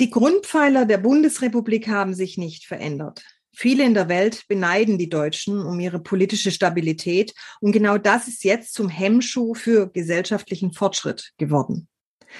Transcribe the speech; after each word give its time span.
Die 0.00 0.08
Grundpfeiler 0.08 0.86
der 0.86 0.96
Bundesrepublik 0.96 1.86
haben 1.88 2.14
sich 2.14 2.38
nicht 2.38 2.64
verändert. 2.64 3.22
Viele 3.52 3.84
in 3.84 3.92
der 3.92 4.08
Welt 4.08 4.48
beneiden 4.48 4.96
die 4.96 5.10
Deutschen 5.10 5.60
um 5.60 5.78
ihre 5.78 6.00
politische 6.00 6.50
Stabilität 6.50 7.34
und 7.60 7.72
genau 7.72 7.98
das 7.98 8.26
ist 8.26 8.42
jetzt 8.42 8.72
zum 8.72 8.88
Hemmschuh 8.88 9.52
für 9.52 9.90
gesellschaftlichen 9.90 10.72
Fortschritt 10.72 11.32
geworden. 11.36 11.86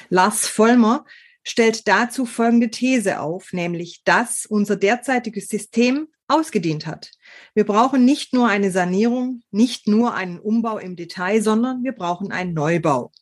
Lars 0.08 0.46
Vollmer 0.46 1.04
stellt 1.42 1.86
dazu 1.86 2.24
folgende 2.24 2.70
These 2.70 3.20
auf, 3.20 3.52
nämlich, 3.52 4.04
dass 4.04 4.46
unser 4.46 4.76
derzeitiges 4.76 5.48
System 5.48 6.08
ausgedient 6.28 6.86
hat. 6.86 7.10
Wir 7.52 7.66
brauchen 7.66 8.06
nicht 8.06 8.32
nur 8.32 8.48
eine 8.48 8.70
Sanierung, 8.70 9.42
nicht 9.50 9.86
nur 9.86 10.14
einen 10.14 10.38
Umbau 10.38 10.78
im 10.78 10.96
Detail, 10.96 11.42
sondern 11.42 11.84
wir 11.84 11.92
brauchen 11.92 12.32
einen 12.32 12.54
Neubau. 12.54 13.12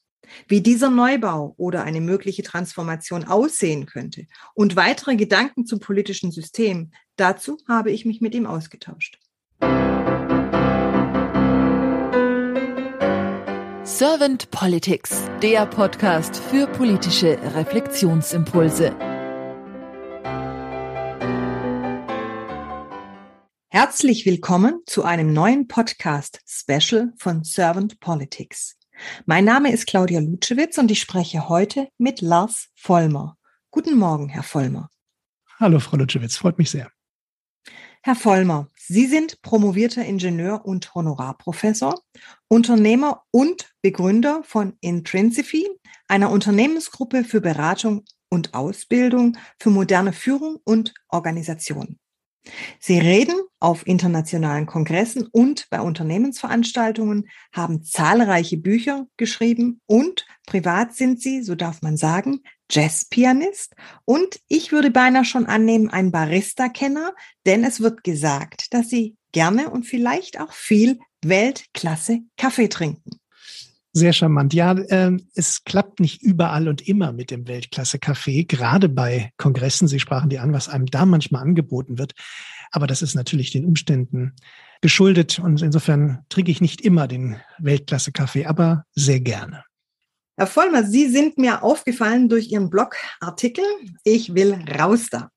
Wie 0.47 0.61
dieser 0.61 0.91
Neubau 0.91 1.55
oder 1.57 1.85
eine 1.85 2.01
mögliche 2.01 2.43
Transformation 2.43 3.25
aussehen 3.25 3.87
könnte 3.87 4.27
und 4.55 4.77
weitere 4.77 5.17
Gedanken 5.17 5.67
zum 5.67 5.81
politischen 5.81 6.31
System, 6.31 6.93
dazu 7.17 7.59
habe 7.69 7.91
ich 7.91 8.05
mich 8.05 8.21
mit 8.21 8.35
ihm 8.35 8.47
ausgetauscht. 8.47 9.19
Servant 13.85 14.51
Politics, 14.53 15.25
der 15.43 15.67
Podcast 15.67 16.37
für 16.37 16.69
politische 16.69 17.37
Reflexionsimpulse. 17.57 18.95
Herzlich 23.71 24.25
willkommen 24.25 24.83
zu 24.87 25.05
einem 25.05 25.33
neuen 25.33 25.67
Podcast 25.67 26.41
Special 26.47 27.13
von 27.17 27.43
Servant 27.45 27.99
Politics. 27.99 28.78
Mein 29.27 29.45
Name 29.45 29.73
ist 29.73 29.87
Claudia 29.87 30.21
Lutschewitz 30.21 30.79
und 30.79 30.91
ich 30.91 31.01
spreche 31.01 31.49
heute 31.49 31.89
mit 31.99 32.21
Lars 32.21 32.69
Vollmer. 32.75 33.37
Guten 33.71 33.97
Morgen, 33.97 34.29
Herr 34.29 34.43
Vollmer. 34.43 34.91
Hallo, 35.59 35.81
Frau 35.81 35.97
Lutschewitz, 35.97 36.37
freut 36.37 36.59
mich 36.59 36.71
sehr. 36.71 36.91
Herr 38.03 38.15
Vollmer, 38.15 38.69
Sie 38.77 39.07
sind 39.07 39.43
promovierter 39.43 40.05
Ingenieur 40.05 40.65
und 40.65 40.95
Honorarprofessor, 40.95 42.01
Unternehmer 42.49 43.25
und 43.31 43.75
Begründer 43.83 44.43
von 44.45 44.77
Intrinsify, 44.81 45.69
einer 46.07 46.31
Unternehmensgruppe 46.31 47.25
für 47.25 47.41
Beratung 47.41 48.05
und 48.31 48.55
Ausbildung 48.55 49.37
für 49.59 49.71
moderne 49.71 50.13
Führung 50.13 50.59
und 50.65 50.95
Organisation. 51.09 51.99
Sie 52.79 52.99
reden 52.99 53.35
auf 53.61 53.87
internationalen 53.87 54.67
Kongressen 54.67 55.27
und 55.31 55.69
bei 55.71 55.81
Unternehmensveranstaltungen, 55.81 57.29
haben 57.53 57.83
zahlreiche 57.83 58.57
Bücher 58.57 59.07
geschrieben 59.17 59.81
und 59.87 60.27
privat 60.47 60.95
sind 60.95 61.21
Sie, 61.21 61.43
so 61.43 61.55
darf 61.55 61.83
man 61.83 61.97
sagen, 61.97 62.41
Jazzpianist 62.71 63.75
und 64.05 64.41
ich 64.49 64.73
würde 64.73 64.91
beinahe 64.91 65.25
schon 65.25 65.47
annehmen, 65.47 65.89
ein 65.89 66.11
Barista-Kenner, 66.11 67.15
denn 67.47 67.65
es 67.65 67.81
wird 67.81 68.05
gesagt, 68.05 68.73
dass 68.75 68.89
Sie 68.89 69.17
gerne 69.33 69.71
und 69.71 69.85
vielleicht 69.85 70.41
auch 70.41 70.53
viel 70.53 70.99
Weltklasse 71.23 72.21
Kaffee 72.37 72.69
trinken. 72.69 73.19
Sehr 73.93 74.13
charmant. 74.13 74.53
Ja, 74.55 74.73
äh, 74.73 75.17
es 75.35 75.65
klappt 75.65 76.01
nicht 76.01 76.23
überall 76.23 76.69
und 76.69 76.87
immer 76.87 77.13
mit 77.13 77.31
dem 77.31 77.49
Weltklasse-Kaffee, 77.49 78.45
gerade 78.45 78.89
bei 78.89 79.33
Kongressen. 79.39 79.89
Sie 79.89 79.99
sprachen 79.99 80.29
die 80.29 80.39
an, 80.39 80.53
was 80.53 80.69
einem 80.69 80.87
da 80.87 81.07
manchmal 81.07 81.43
angeboten 81.43 81.99
wird. 81.99 82.13
Aber 82.71 82.87
das 82.87 83.03
ist 83.03 83.15
natürlich 83.15 83.51
den 83.51 83.65
Umständen 83.65 84.35
geschuldet 84.81 85.39
und 85.39 85.63
insofern 85.63 86.25
trinke 86.29 86.51
ich 86.51 86.61
nicht 86.61 86.83
immer 86.83 87.09
den 87.09 87.41
Weltklasse-Kaffee, 87.59 88.47
aber 88.47 88.85
sehr 88.95 89.21
gerne. 89.21 89.65
Herr 90.37 90.47
Vollmer, 90.47 90.85
Sie 90.85 91.09
sind 91.09 91.37
mir 91.37 91.65
aufgefallen 91.65 92.29
durch 92.29 92.53
Ihren 92.53 92.71
Blogartikel 92.71 93.65
Ich 94.05 94.35
will 94.35 94.57
raus 94.79 95.09
da. 95.11 95.31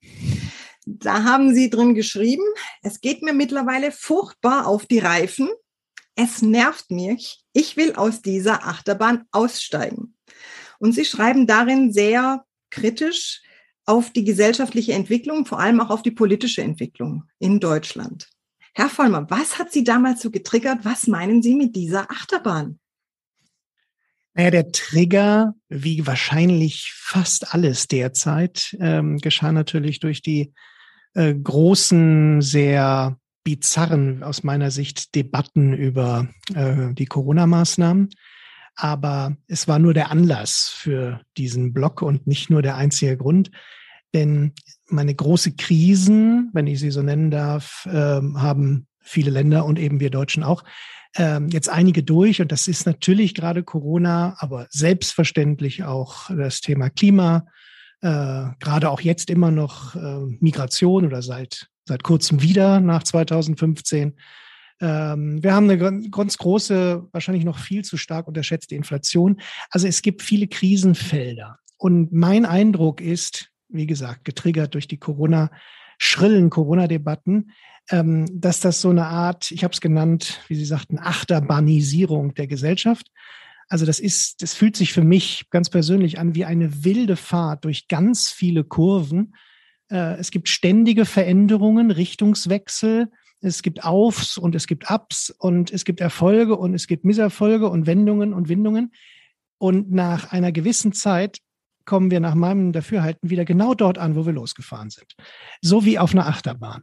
Da 0.86 1.24
haben 1.24 1.56
Sie 1.56 1.70
drin 1.70 1.96
geschrieben, 1.96 2.44
es 2.84 3.02
geht 3.02 3.24
mir 3.24 3.34
mittlerweile 3.34 3.92
furchtbar 3.92 4.68
auf 4.68 4.86
die 4.86 5.00
Reifen. 5.00 5.50
Es 6.16 6.42
nervt 6.42 6.91
mich. 6.91 7.44
Ich 7.53 7.78
will 7.78 7.94
aus 7.96 8.22
dieser 8.22 8.68
Achterbahn 8.68 9.24
aussteigen. 9.31 10.16
Und 10.80 10.94
Sie 10.94 11.06
schreiben 11.06 11.47
darin 11.47 11.94
sehr 11.94 12.44
kritisch 12.69 13.41
auf 13.86 14.12
die 14.12 14.24
gesellschaftliche 14.24 14.94
Entwicklung, 14.94 15.46
vor 15.46 15.59
allem 15.59 15.80
auch 15.80 15.90
auf 15.90 16.02
die 16.02 16.12
politische 16.12 16.62
Entwicklung 16.62 17.24
in 17.40 17.59
Deutschland. 17.59 18.30
Herr 18.74 18.90
Vollmer, 18.90 19.30
was 19.30 19.59
hat 19.59 19.72
Sie 19.72 19.84
damals 19.84 20.22
so 20.22 20.31
getriggert? 20.31 20.80
Was 20.84 21.08
meinen 21.08 21.41
Sie 21.41 21.56
mit 21.56 21.75
dieser 21.75 22.09
Achterbahn? 22.09 22.80
Naja, 24.34 24.50
der 24.50 24.72
Trigger, 24.72 25.56
wie 25.68 26.07
wahrscheinlich 26.07 26.94
fast 26.96 27.53
alles 27.53 27.88
derzeit, 27.88 28.78
ähm, 28.80 29.18
geschah 29.18 29.52
natürlich 29.52 30.00
durch 30.00 30.22
die 30.22 30.53
äh, 31.13 31.34
großen, 31.34 32.41
sehr 32.41 33.18
bizarren, 33.44 34.24
aus 34.24 34.44
meiner 34.44 34.72
Sicht, 34.72 35.16
Debatten 35.16 35.74
über 35.74 36.28
äh, 36.53 36.94
die 36.94 37.06
Corona-Maßnahmen. 37.06 38.09
Aber 38.75 39.35
es 39.47 39.68
war 39.68 39.79
nur 39.79 39.94
der 39.94 40.12
Anlass 40.12 40.74
für 40.74 41.22
diesen 41.38 41.74
Block 41.74 42.01
und 42.01 42.28
nicht 42.28 42.50
nur 42.50 42.62
der 42.62 42.78
einzige 42.78 43.18
Grund. 43.18 43.51
Denn 44.13 44.53
meine 44.88 45.16
große 45.16 45.56
Krisen, 45.56 46.50
wenn 46.53 46.68
ich 46.68 46.80
sie 46.80 46.91
so 46.91 47.01
nennen 47.01 47.31
darf, 47.31 47.85
äh, 47.85 47.91
haben 47.91 48.88
viele 49.00 49.31
Länder 49.31 49.66
und 49.66 49.80
eben 49.80 50.00
wir 50.00 50.09
Deutschen 50.09 50.44
auch 50.44 50.63
ähm, 51.16 51.50
jetzt 51.50 51.69
einige 51.69 52.03
durch. 52.03 52.41
Und 52.41 52.51
das 52.51 52.68
ist 52.68 52.85
natürlich 52.85 53.34
gerade 53.35 53.63
Corona, 53.63 54.35
aber 54.40 54.68
selbstverständlich 54.69 55.84
auch 55.84 56.30
das 56.30 56.62
Thema 56.62 56.90
Klima, 56.90 57.46
äh, 58.01 58.46
gerade 58.59 58.90
auch 58.90 59.01
jetzt 59.01 59.30
immer 59.30 59.51
noch 59.51 59.96
äh, 59.96 60.19
Migration 60.40 61.06
oder 61.06 61.22
seit, 61.22 61.68
seit 61.86 62.03
kurzem 62.03 62.42
wieder 62.42 62.80
nach 62.80 63.03
2015. 63.03 64.16
Ähm, 64.81 65.44
wir 65.44 65.53
haben 65.53 65.69
eine 65.69 66.09
ganz 66.09 66.38
große, 66.38 67.08
wahrscheinlich 67.12 67.46
noch 67.46 67.59
viel 67.59 67.84
zu 67.84 67.97
stark 67.97 68.28
unterschätzte 68.28 68.75
Inflation. 68.75 69.40
Also 69.69 69.88
es 69.88 70.02
gibt 70.02 70.22
viele 70.22 70.47
Krisenfelder. 70.47 71.58
Und 71.78 72.12
mein 72.12 72.46
Eindruck 72.46 73.02
ist, 73.02 73.50
wie 73.69 73.88
gesagt, 73.88 74.25
getriggert 74.25 74.74
durch 74.74 74.88
die 74.88 74.97
Corona, 74.97 75.52
schrillen 75.97 76.50
Corona-Debatten, 76.50 77.52
ähm, 77.90 78.25
dass 78.31 78.59
das 78.59 78.81
so 78.81 78.90
eine 78.90 79.06
Art, 79.06 79.52
ich 79.52 79.63
habe 79.63 79.74
es 79.74 79.81
genannt, 79.81 80.42
wie 80.48 80.56
Sie 80.56 80.66
sagten, 80.66 81.00
Achterbanisierung 81.00 82.34
der 82.34 82.48
Gesellschaft. 82.48 83.08
Also 83.68 83.86
das 83.86 84.00
ist, 84.00 84.42
das 84.42 84.53
fühlt 84.53 84.75
sich 84.75 84.94
für 84.94 85.03
mich 85.03 85.46
ganz 85.50 85.69
persönlich 85.69 86.19
an 86.19 86.36
wie 86.36 86.46
eine 86.46 86.84
wilde 86.84 87.16
Fahrt 87.16 87.66
durch 87.66 87.88
ganz 87.88 88.30
viele 88.30 88.63
Kurven. 88.63 89.36
Äh, 89.91 90.16
es 90.19 90.31
gibt 90.31 90.50
ständige 90.50 91.06
Veränderungen, 91.06 91.91
Richtungswechsel. 91.91 93.12
Es 93.41 93.62
gibt 93.62 93.84
Aufs 93.84 94.38
und 94.38 94.56
es 94.56 94.68
gibt 94.68 94.90
Ups 94.90 95.29
und 95.38 95.72
es 95.72 95.84
gibt 95.84 96.00
Erfolge 96.00 96.56
und 96.56 96.74
es 96.74 96.88
gibt 96.88 97.06
Misserfolge 97.06 97.69
und 97.69 97.88
Wendungen 97.88 98.34
und 98.34 98.50
Windungen. 98.50 98.94
Und 99.57 99.91
nach 99.91 100.31
einer 100.31 100.51
gewissen 100.51 100.94
Zeit 100.94 101.40
kommen 101.86 102.12
wir 102.12 102.19
nach 102.19 102.36
meinem 102.36 102.72
Dafürhalten 102.72 103.30
wieder 103.30 103.46
genau 103.46 103.74
dort 103.74 103.97
an, 103.97 104.16
wo 104.16 104.25
wir 104.25 104.34
losgefahren 104.34 104.90
sind. 104.90 105.16
So 105.62 105.86
wie 105.86 106.00
auf 106.00 106.14
einer 106.14 106.28
Achterbahn. 106.28 106.81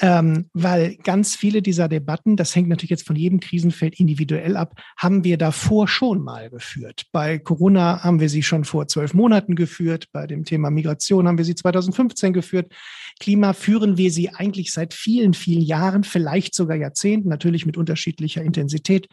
Ähm, 0.00 0.50
weil 0.52 0.96
ganz 0.96 1.36
viele 1.36 1.62
dieser 1.62 1.88
Debatten, 1.88 2.36
das 2.36 2.54
hängt 2.54 2.68
natürlich 2.68 2.90
jetzt 2.90 3.06
von 3.06 3.16
jedem 3.16 3.40
Krisenfeld 3.40 3.98
individuell 3.98 4.56
ab, 4.56 4.80
haben 4.96 5.24
wir 5.24 5.38
davor 5.38 5.88
schon 5.88 6.22
mal 6.22 6.50
geführt. 6.50 7.06
Bei 7.12 7.38
Corona 7.38 8.02
haben 8.02 8.20
wir 8.20 8.28
sie 8.28 8.42
schon 8.42 8.64
vor 8.64 8.88
zwölf 8.88 9.14
Monaten 9.14 9.56
geführt. 9.56 10.08
Bei 10.12 10.26
dem 10.26 10.44
Thema 10.44 10.70
Migration 10.70 11.26
haben 11.26 11.38
wir 11.38 11.44
sie 11.44 11.54
2015 11.54 12.32
geführt. 12.32 12.72
Klima 13.18 13.52
führen 13.54 13.96
wir 13.96 14.10
sie 14.10 14.30
eigentlich 14.30 14.72
seit 14.72 14.92
vielen, 14.92 15.32
vielen 15.34 15.62
Jahren, 15.62 16.04
vielleicht 16.04 16.54
sogar 16.54 16.76
Jahrzehnten, 16.76 17.28
natürlich 17.28 17.64
mit 17.64 17.76
unterschiedlicher 17.76 18.42
Intensität. 18.42 19.08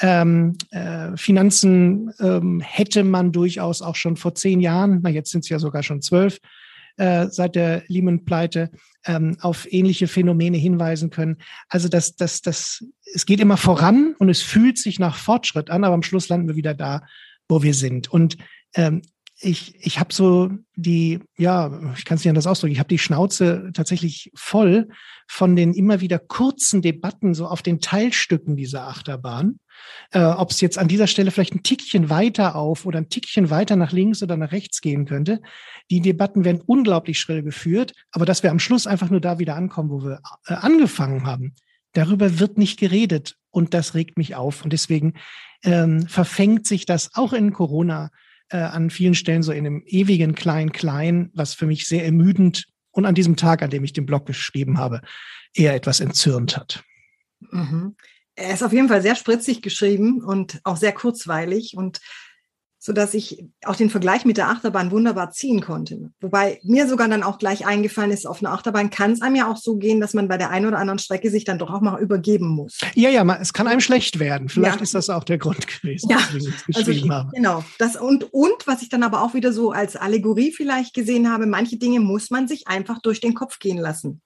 Ähm, 0.00 0.56
äh, 0.70 1.16
Finanzen 1.16 2.12
ähm, 2.20 2.60
hätte 2.60 3.04
man 3.04 3.32
durchaus 3.32 3.82
auch 3.82 3.96
schon 3.96 4.16
vor 4.16 4.34
zehn 4.34 4.59
Jahren, 4.60 5.00
na 5.02 5.10
jetzt 5.10 5.30
sind 5.30 5.44
es 5.44 5.48
ja 5.48 5.58
sogar 5.58 5.82
schon 5.82 6.02
zwölf, 6.02 6.38
äh, 6.96 7.28
seit 7.28 7.54
der 7.54 7.82
Lehman-Pleite 7.86 8.70
ähm, 9.06 9.36
auf 9.40 9.70
ähnliche 9.72 10.06
Phänomene 10.06 10.58
hinweisen 10.58 11.10
können. 11.10 11.38
Also 11.68 11.88
das, 11.88 12.16
das, 12.16 12.42
das, 12.42 12.84
es 13.14 13.26
geht 13.26 13.40
immer 13.40 13.56
voran 13.56 14.14
und 14.18 14.28
es 14.28 14.42
fühlt 14.42 14.78
sich 14.78 14.98
nach 14.98 15.16
Fortschritt 15.16 15.70
an, 15.70 15.84
aber 15.84 15.94
am 15.94 16.02
Schluss 16.02 16.28
landen 16.28 16.48
wir 16.48 16.56
wieder 16.56 16.74
da, 16.74 17.02
wo 17.48 17.62
wir 17.62 17.74
sind. 17.74 18.08
Und 18.08 18.36
ähm, 18.74 19.02
ich, 19.40 19.74
ich 19.84 19.98
habe 19.98 20.12
so 20.12 20.50
die, 20.76 21.20
ja, 21.38 21.80
ich 21.96 22.04
kann 22.04 22.16
es 22.16 22.24
nicht 22.24 22.28
anders 22.28 22.46
ausdrücken, 22.46 22.72
ich 22.72 22.78
habe 22.78 22.88
die 22.88 22.98
Schnauze 22.98 23.70
tatsächlich 23.72 24.30
voll 24.34 24.88
von 25.28 25.56
den 25.56 25.72
immer 25.72 26.00
wieder 26.00 26.18
kurzen 26.18 26.82
Debatten 26.82 27.34
so 27.34 27.46
auf 27.46 27.62
den 27.62 27.80
Teilstücken 27.80 28.56
dieser 28.56 28.86
Achterbahn. 28.88 29.58
Äh, 30.10 30.24
Ob 30.24 30.50
es 30.50 30.60
jetzt 30.60 30.76
an 30.76 30.88
dieser 30.88 31.06
Stelle 31.06 31.30
vielleicht 31.30 31.54
ein 31.54 31.62
Tickchen 31.62 32.10
weiter 32.10 32.54
auf 32.54 32.84
oder 32.84 32.98
ein 32.98 33.08
Tickchen 33.08 33.48
weiter 33.48 33.76
nach 33.76 33.92
links 33.92 34.22
oder 34.22 34.36
nach 34.36 34.52
rechts 34.52 34.82
gehen 34.82 35.06
könnte. 35.06 35.40
Die 35.90 36.00
Debatten 36.00 36.44
werden 36.44 36.62
unglaublich 36.66 37.18
schrill 37.18 37.42
geführt, 37.42 37.94
aber 38.10 38.26
dass 38.26 38.42
wir 38.42 38.50
am 38.50 38.58
Schluss 38.58 38.86
einfach 38.86 39.08
nur 39.08 39.20
da 39.20 39.38
wieder 39.38 39.56
ankommen, 39.56 39.90
wo 39.90 40.02
wir 40.02 40.20
äh, 40.46 40.54
angefangen 40.54 41.24
haben, 41.24 41.54
darüber 41.92 42.38
wird 42.38 42.58
nicht 42.58 42.78
geredet 42.78 43.36
und 43.50 43.72
das 43.72 43.94
regt 43.94 44.18
mich 44.18 44.34
auf. 44.34 44.64
Und 44.64 44.72
deswegen 44.72 45.14
ähm, 45.62 46.06
verfängt 46.08 46.66
sich 46.66 46.84
das 46.84 47.14
auch 47.14 47.32
in 47.32 47.52
Corona 47.52 48.10
äh, 48.50 48.58
an 48.58 48.90
vielen 48.90 49.14
Stellen 49.14 49.42
so 49.42 49.52
in 49.52 49.66
einem 49.66 49.82
ewigen 49.86 50.34
Klein-Klein, 50.34 51.30
was 51.34 51.54
für 51.54 51.66
mich 51.66 51.86
sehr 51.86 52.04
ermüdend 52.04 52.66
und 52.90 53.06
an 53.06 53.14
diesem 53.14 53.36
Tag, 53.36 53.62
an 53.62 53.70
dem 53.70 53.84
ich 53.84 53.92
den 53.92 54.06
Blog 54.06 54.26
geschrieben 54.26 54.78
habe, 54.78 55.00
eher 55.54 55.74
etwas 55.74 56.00
entzürnt 56.00 56.56
hat. 56.56 56.82
Mhm. 57.50 57.96
Er 58.34 58.54
ist 58.54 58.62
auf 58.62 58.72
jeden 58.72 58.88
Fall 58.88 59.02
sehr 59.02 59.16
spritzig 59.16 59.62
geschrieben 59.62 60.22
und 60.22 60.60
auch 60.64 60.76
sehr 60.76 60.92
kurzweilig 60.92 61.76
und 61.76 62.00
so 62.82 62.94
dass 62.94 63.12
ich 63.12 63.44
auch 63.66 63.76
den 63.76 63.90
Vergleich 63.90 64.24
mit 64.24 64.38
der 64.38 64.48
Achterbahn 64.48 64.90
wunderbar 64.90 65.30
ziehen 65.30 65.60
konnte. 65.60 66.10
Wobei 66.20 66.60
mir 66.62 66.88
sogar 66.88 67.08
dann 67.08 67.22
auch 67.22 67.38
gleich 67.38 67.66
eingefallen 67.66 68.10
ist, 68.10 68.26
auf 68.26 68.42
einer 68.42 68.52
Achterbahn 68.52 68.88
kann 68.88 69.12
es 69.12 69.20
einem 69.20 69.36
ja 69.36 69.50
auch 69.50 69.58
so 69.58 69.76
gehen, 69.76 70.00
dass 70.00 70.14
man 70.14 70.28
bei 70.28 70.38
der 70.38 70.48
einen 70.48 70.66
oder 70.66 70.78
anderen 70.78 70.98
Strecke 70.98 71.30
sich 71.30 71.44
dann 71.44 71.58
doch 71.58 71.70
auch 71.70 71.82
mal 71.82 72.00
übergeben 72.00 72.48
muss. 72.48 72.78
Ja, 72.94 73.10
ja, 73.10 73.22
es 73.36 73.52
kann 73.52 73.68
einem 73.68 73.80
schlecht 73.80 74.18
werden. 74.18 74.48
Vielleicht 74.48 74.76
ja. 74.76 74.82
ist 74.82 74.94
das 74.94 75.10
auch 75.10 75.24
der 75.24 75.36
Grund 75.36 75.66
gewesen, 75.66 76.08
ja. 76.08 76.16
ich 76.34 76.36
es 76.36 76.46
also 76.46 76.90
geschrieben 76.90 77.10
also, 77.10 77.24
habe. 77.24 77.30
Genau. 77.34 77.64
Das 77.78 77.96
und, 77.96 78.32
und 78.32 78.66
was 78.66 78.80
ich 78.80 78.88
dann 78.88 79.02
aber 79.02 79.22
auch 79.22 79.34
wieder 79.34 79.52
so 79.52 79.72
als 79.72 79.96
Allegorie 79.96 80.50
vielleicht 80.50 80.94
gesehen 80.94 81.30
habe, 81.30 81.44
manche 81.44 81.76
Dinge 81.76 82.00
muss 82.00 82.30
man 82.30 82.48
sich 82.48 82.66
einfach 82.66 82.98
durch 83.02 83.20
den 83.20 83.34
Kopf 83.34 83.58
gehen 83.58 83.78
lassen. 83.78 84.22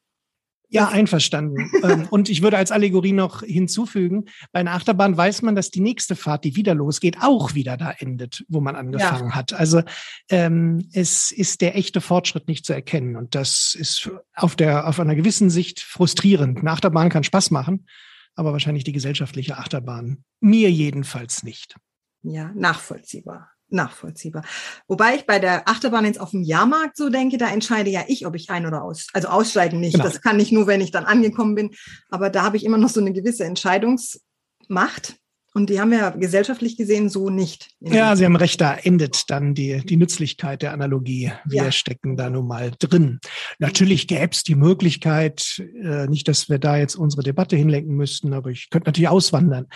Ja, 0.69 0.89
einverstanden. 0.89 1.71
Ähm, 1.83 2.07
und 2.11 2.29
ich 2.29 2.43
würde 2.43 2.57
als 2.57 2.73
Allegorie 2.73 3.13
noch 3.13 3.43
hinzufügen, 3.43 4.25
bei 4.53 4.61
einer 4.61 4.73
Achterbahn 4.73 5.17
weiß 5.17 5.43
man, 5.43 5.55
dass 5.55 5.71
die 5.71 5.81
nächste 5.81 6.17
Fahrt, 6.17 6.45
die 6.45 6.57
wieder 6.57 6.75
losgeht, 6.75 7.19
auch 7.21 7.55
wieder 7.55 7.77
da 7.77 7.93
endet, 7.93 8.45
wo 8.49 8.61
man 8.61 8.75
angefangen 8.75 9.29
ja. 9.29 9.35
hat. 9.35 9.53
Also 9.53 9.83
ähm, 10.31 10.89
es 10.93 11.31
ist 11.31 11.61
der 11.61 11.77
echte 11.77 12.01
Fortschritt 12.01 12.49
nicht 12.49 12.65
zu 12.65 12.73
erkennen. 12.73 13.17
Und 13.17 13.35
das 13.35 13.77
ist 13.79 14.11
auf, 14.35 14.57
der, 14.57 14.89
auf 14.89 14.99
einer 14.99 15.15
gewissen 15.15 15.51
Sicht 15.51 15.81
frustrierend. 15.81 16.59
Eine 16.59 16.73
Achterbahn 16.73 17.09
kann 17.09 17.25
Spaß 17.25 17.51
machen, 17.51 17.87
aber 18.35 18.53
wahrscheinlich 18.53 18.85
die 18.85 18.93
gesellschaftliche 18.93 19.59
Achterbahn. 19.59 20.25
Mir 20.41 20.71
jedenfalls 20.71 21.45
nicht. 21.45 21.77
Ja, 22.23 22.53
nachvollziehbar 22.55 23.54
nachvollziehbar. 23.75 24.45
Wobei 24.89 25.17
ich 25.17 25.27
bei 25.27 25.39
der 25.39 25.69
Achterbahn 25.69 26.05
jetzt 26.05 26.21
auf 26.21 26.31
dem 26.31 26.43
Jahrmarkt 26.43 26.97
so 26.97 27.11
denke, 27.11 27.37
da 27.37 27.49
entscheide 27.49 27.91
ja 27.91 28.05
ich, 28.07 28.27
ob 28.27 28.35
ich 28.35 28.51
ein 28.51 28.67
oder 28.67 28.83
aus, 28.83 29.09
also 29.13 29.29
aussteigen 29.29 29.81
nicht. 29.81 29.95
Genau. 29.95 30.05
Das 30.05 30.23
kann 30.23 30.41
ich 30.41 30.53
nur, 30.53 30.67
wenn 30.67 30.81
ich 30.81 30.91
dann 30.91 31.05
angekommen 31.05 31.55
bin. 31.55 31.71
Aber 32.11 32.31
da 32.31 32.43
habe 32.43 32.57
ich 32.57 32.65
immer 32.65 32.79
noch 32.79 32.89
so 32.89 33.01
eine 33.01 33.13
gewisse 33.13 33.45
Entscheidungsmacht. 33.45 35.17
Und 35.57 35.71
die 35.71 35.81
haben 35.81 35.93
wir 35.93 36.11
gesellschaftlich 36.11 36.77
gesehen 36.77 37.09
so 37.09 37.31
nicht. 37.31 37.71
Ja, 37.79 38.17
Sie 38.17 38.25
haben 38.25 38.35
recht, 38.35 38.61
da 38.61 38.75
endet 38.75 39.31
dann 39.31 39.55
die, 39.55 39.83
die 39.87 39.97
Nützlichkeit 39.97 40.63
der 40.63 40.73
Analogie. 40.73 41.31
Wir 41.45 41.65
ja. 41.65 41.73
stecken 41.73 42.17
da 42.17 42.29
nun 42.29 42.49
mal 42.49 42.73
drin. 42.77 43.21
Natürlich 43.61 44.09
gäbe 44.09 44.31
es 44.33 44.43
die 44.43 44.57
Möglichkeit, 44.57 45.63
äh, 45.81 46.09
nicht, 46.09 46.27
dass 46.27 46.49
wir 46.49 46.59
da 46.59 46.77
jetzt 46.77 46.97
unsere 46.97 47.23
Debatte 47.23 47.55
hinlenken 47.55 47.95
müssten, 47.95 48.33
aber 48.33 48.51
ich 48.51 48.69
könnte 48.69 48.89
natürlich 48.89 49.09
auswandern, 49.09 49.67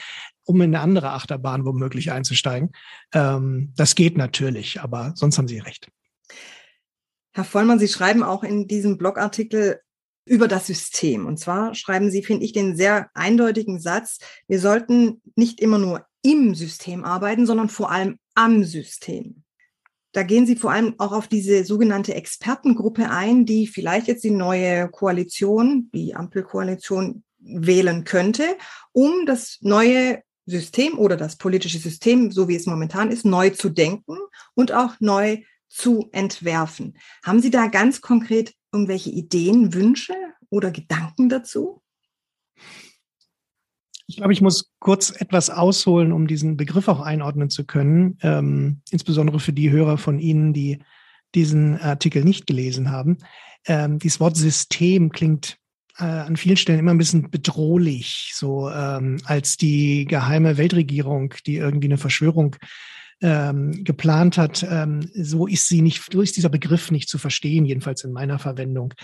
um 0.49 0.61
in 0.63 0.75
eine 0.75 0.81
andere 0.83 1.11
Achterbahn 1.11 1.67
womöglich 1.67 2.11
einzusteigen. 2.11 2.71
Ähm, 3.13 3.75
das 3.77 3.95
geht 3.95 4.17
natürlich, 4.17 4.81
aber 4.81 5.13
sonst 5.15 5.37
haben 5.37 5.47
Sie 5.47 5.59
recht. 5.59 5.89
Herr 7.33 7.45
Vollmann, 7.45 7.79
Sie 7.79 7.89
schreiben 7.89 8.23
auch 8.23 8.43
in 8.43 8.67
diesem 8.67 8.97
Blogartikel, 8.97 9.81
über 10.25 10.47
das 10.47 10.67
System. 10.67 11.25
Und 11.27 11.39
zwar 11.39 11.75
schreiben 11.75 12.11
Sie, 12.11 12.23
finde 12.23 12.45
ich, 12.45 12.53
den 12.53 12.77
sehr 12.77 13.09
eindeutigen 13.15 13.81
Satz, 13.81 14.19
wir 14.47 14.61
sollten 14.61 15.23
nicht 15.37 15.61
immer 15.61 15.79
nur 15.79 16.07
im 16.23 16.55
System 16.55 17.05
arbeiten, 17.05 17.47
sondern 17.47 17.71
vor 17.71 17.91
allem 17.91 18.19
am 18.35 18.63
System. 18.65 19.45
Da 20.13 20.23
gehen 20.23 20.47
Sie 20.47 20.57
vor 20.57 20.71
allem 20.71 20.95
auch 20.99 21.13
auf 21.13 21.29
diese 21.29 21.65
sogenannte 21.65 22.15
Expertengruppe 22.15 23.11
ein, 23.11 23.47
die 23.47 23.67
vielleicht 23.67 24.07
jetzt 24.07 24.25
die 24.25 24.31
neue 24.31 24.89
Koalition, 24.89 25.91
die 25.95 26.15
Ampelkoalition 26.15 27.23
wählen 27.39 28.05
könnte, 28.05 28.45
um 28.93 29.25
das 29.25 29.59
neue 29.63 30.23
System 30.51 30.99
oder 30.99 31.17
das 31.17 31.37
politische 31.37 31.79
System, 31.79 32.33
so 32.33 32.49
wie 32.49 32.57
es 32.57 32.67
momentan 32.67 33.11
ist, 33.11 33.25
neu 33.25 33.51
zu 33.51 33.69
denken 33.69 34.17
und 34.55 34.73
auch 34.73 34.95
neu 35.01 35.43
zu 35.69 36.09
entwerfen. 36.13 36.97
Haben 37.25 37.41
Sie 37.41 37.51
da 37.51 37.67
ganz 37.67 38.01
konkret 38.01 38.55
irgendwelche 38.73 39.11
Ideen, 39.11 39.75
Wünsche 39.75 40.15
oder 40.51 40.71
Gedanken 40.71 41.29
dazu? 41.29 41.83
Ich 44.07 44.17
glaube, 44.17 44.33
ich 44.33 44.41
muss 44.41 44.71
kurz 44.79 45.11
etwas 45.11 45.51
ausholen, 45.51 46.13
um 46.13 46.27
diesen 46.27 46.57
Begriff 46.57 46.89
auch 46.89 47.01
einordnen 47.01 47.51
zu 47.51 47.65
können, 47.65 48.19
ähm, 48.23 48.81
insbesondere 48.91 49.39
für 49.39 49.53
die 49.53 49.71
Hörer 49.71 49.99
von 49.99 50.19
Ihnen, 50.19 50.55
die 50.55 50.79
diesen 51.35 51.79
Artikel 51.79 52.25
nicht 52.25 52.47
gelesen 52.47 52.91
haben. 52.91 53.19
Ähm, 53.67 53.99
dieses 53.99 54.19
Wort 54.19 54.37
System 54.37 55.11
klingt 55.11 55.58
äh, 55.99 56.05
an 56.05 56.37
vielen 56.37 56.57
Stellen 56.57 56.79
immer 56.79 56.93
ein 56.93 56.99
bisschen 56.99 57.31
bedrohlich, 57.31 58.33
so 58.35 58.71
ähm, 58.71 59.19
als 59.25 59.57
die 59.57 60.05
geheime 60.05 60.57
Weltregierung, 60.57 61.35
die 61.47 61.57
irgendwie 61.57 61.89
eine 61.89 61.99
Verschwörung 61.99 62.57
ähm, 63.21 63.85
geplant 63.85 64.39
hat, 64.39 64.65
ähm, 64.69 65.11
so 65.13 65.47
ist 65.47 65.67
sie 65.67 65.83
nicht, 65.83 66.13
so 66.13 66.23
ist 66.23 66.37
dieser 66.37 66.51
Begriff 66.51 66.91
nicht 66.91 67.09
zu 67.09 67.19
verstehen, 67.19 67.65
jedenfalls 67.65 68.05
in 68.05 68.13
meiner 68.13 68.39
Verwendung. 68.39 68.95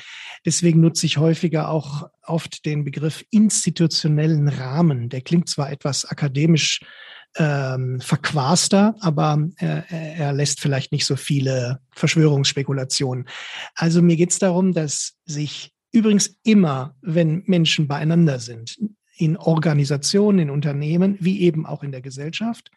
Deswegen 0.46 0.80
nutze 0.80 1.06
ich 1.06 1.18
häufiger 1.18 1.68
auch 1.68 2.08
oft 2.22 2.64
den 2.64 2.84
Begriff 2.84 3.24
institutionellen 3.30 4.48
Rahmen. 4.48 5.08
Der 5.08 5.20
klingt 5.20 5.48
zwar 5.48 5.72
etwas 5.72 6.04
akademisch 6.04 6.80
ähm, 7.36 8.00
verquaster, 8.00 8.94
aber 9.00 9.48
äh, 9.58 9.82
er 9.88 10.32
lässt 10.32 10.60
vielleicht 10.60 10.92
nicht 10.92 11.06
so 11.06 11.16
viele 11.16 11.80
Verschwörungsspekulationen. 11.96 13.26
Also 13.74 14.00
mir 14.00 14.14
geht 14.16 14.30
es 14.30 14.38
darum, 14.38 14.72
dass 14.72 15.14
sich 15.24 15.73
übrigens 15.94 16.38
immer, 16.42 16.96
wenn 17.00 17.44
Menschen 17.46 17.86
beieinander 17.86 18.38
sind, 18.40 18.78
in 19.16 19.36
Organisationen, 19.36 20.40
in 20.40 20.50
Unternehmen, 20.50 21.16
wie 21.20 21.40
eben 21.42 21.66
auch 21.66 21.84
in 21.84 21.92
der 21.92 22.02
Gesellschaft, 22.02 22.70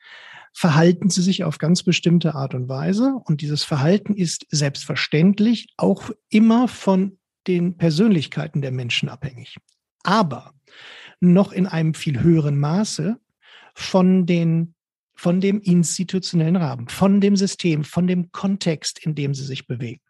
verhalten 0.53 1.09
sie 1.09 1.23
sich 1.23 1.43
auf 1.43 1.57
ganz 1.57 1.83
bestimmte 1.83 2.35
Art 2.35 2.53
und 2.53 2.69
Weise. 2.69 3.19
Und 3.25 3.41
dieses 3.41 3.63
Verhalten 3.63 4.13
ist 4.13 4.45
selbstverständlich 4.49 5.73
auch 5.77 6.11
immer 6.29 6.67
von 6.67 7.17
den 7.47 7.77
Persönlichkeiten 7.77 8.61
der 8.61 8.71
Menschen 8.71 9.09
abhängig. 9.09 9.57
Aber 10.03 10.53
noch 11.19 11.51
in 11.51 11.65
einem 11.65 11.95
viel 11.95 12.21
höheren 12.21 12.59
Maße 12.59 13.17
von 13.73 14.25
den 14.25 14.75
von 15.19 15.41
dem 15.41 15.59
institutionellen 15.61 16.57
Rahmen, 16.57 16.89
von 16.89 17.19
dem 17.19 17.35
System, 17.35 17.83
von 17.83 18.05
dem 18.05 18.31
Kontext, 18.31 19.03
in 19.03 19.15
dem 19.15 19.33
sie 19.33 19.45
sich 19.45 19.65
bewegen. 19.65 20.01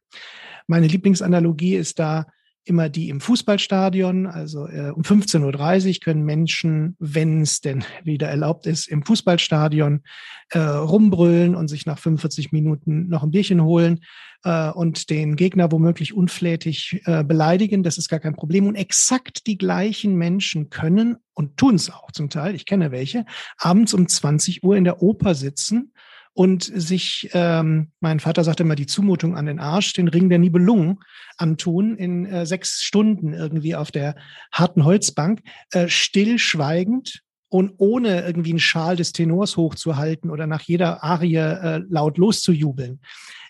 Meine 0.68 0.88
Lieblingsanalogie 0.88 1.76
ist 1.76 1.98
da 1.98 2.26
immer 2.68 2.90
die 2.90 3.10
im 3.10 3.22
Fußballstadion. 3.22 4.28
Also 4.28 4.68
äh, 4.68 4.92
um 4.92 5.02
15.30 5.02 5.88
Uhr 5.88 6.00
können 6.04 6.24
Menschen, 6.24 6.96
wenn 7.00 7.42
es 7.42 7.62
denn 7.62 7.84
wieder 8.04 8.28
erlaubt 8.28 8.68
ist, 8.68 8.88
im 8.88 9.04
Fußballstadion 9.04 10.04
äh, 10.50 10.60
rumbrüllen 10.60 11.56
und 11.56 11.68
sich 11.68 11.86
nach 11.86 12.00
45 12.00 12.52
Minuten 12.52 13.08
noch 13.10 13.24
ein 13.24 13.32
Bierchen 13.32 13.64
holen 13.64 14.02
äh, 14.44 14.70
und 14.70 15.10
den 15.10 15.36
Gegner 15.36 15.72
womöglich 15.72 16.14
unflätig 16.14 17.02
äh, 17.06 17.24
beleidigen. 17.24 17.84
Das 17.84 17.98
ist 17.98 18.10
gar 18.10 18.20
kein 18.20 18.36
Problem. 18.36 18.68
Und 18.68 18.76
exakt 18.76 19.48
die 19.48 19.58
gleichen 19.58 20.16
Menschen 20.16 20.70
können 20.70 21.18
und 21.34 21.58
tun 21.58 21.76
es 21.76 21.90
auch 21.90 22.12
zum 22.12 22.30
Teil, 22.30 22.56
ich 22.56 22.66
kenne 22.66 22.92
welche, 22.92 23.26
abends 23.58 23.94
um 23.94 24.08
20 24.08 24.64
Uhr 24.64 24.76
in 24.76 24.84
der 24.84 25.02
Oper 25.02 25.36
sitzen 25.36 25.94
und 26.38 26.64
sich, 26.64 27.32
ähm, 27.34 27.90
mein 28.00 28.20
Vater 28.20 28.44
sagte 28.44 28.62
immer, 28.62 28.76
die 28.76 28.86
Zumutung 28.86 29.36
an 29.36 29.48
den 29.48 29.58
Arsch, 29.58 29.94
den 29.94 30.08
Ring 30.08 30.30
der 30.30 30.38
Nibelungen 30.38 31.00
antun, 31.36 31.98
in 31.98 32.28
äh, 32.28 32.46
sechs 32.46 32.84
Stunden 32.84 33.34
irgendwie 33.34 33.74
auf 33.74 33.90
der 33.90 34.16
harten 34.52 34.86
Holzbank, 34.86 35.42
äh, 35.72 35.88
stillschweigend 35.88 37.24
und 37.50 37.74
ohne 37.80 38.22
irgendwie 38.22 38.52
einen 38.52 38.60
Schal 38.60 38.96
des 38.96 39.14
Tenors 39.14 39.58
hochzuhalten 39.58 40.30
oder 40.30 40.46
nach 40.46 40.62
jeder 40.62 41.04
Arie 41.04 41.38
äh, 41.38 41.82
laut 41.90 42.20
loszujubeln. 42.20 43.00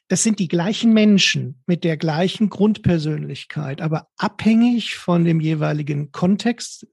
Das 0.10 0.24
sind 0.24 0.40
die 0.40 0.48
gleichen 0.48 0.94
Menschen 0.94 1.62
mit 1.66 1.84
der 1.84 1.98
gleichen 1.98 2.50
Grundpersönlichkeit, 2.50 3.82
aber 3.82 4.08
abhängig 4.16 4.96
von 4.96 5.26
dem 5.26 5.42
jeweiligen 5.42 6.12
Kontext 6.12 6.88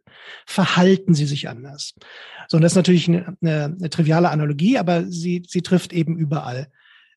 verhalten 0.47 1.15
sie 1.15 1.27
sich 1.27 1.49
anders. 1.49 1.95
So, 2.49 2.57
und 2.57 2.63
das 2.63 2.73
ist 2.73 2.77
natürlich 2.77 3.09
eine, 3.09 3.37
eine, 3.41 3.65
eine 3.65 3.91
triviale 3.91 4.31
Analogie, 4.31 4.79
aber 4.79 5.05
sie, 5.05 5.45
sie 5.47 5.63
trifft 5.63 5.93
eben 5.93 6.17
überall 6.17 6.69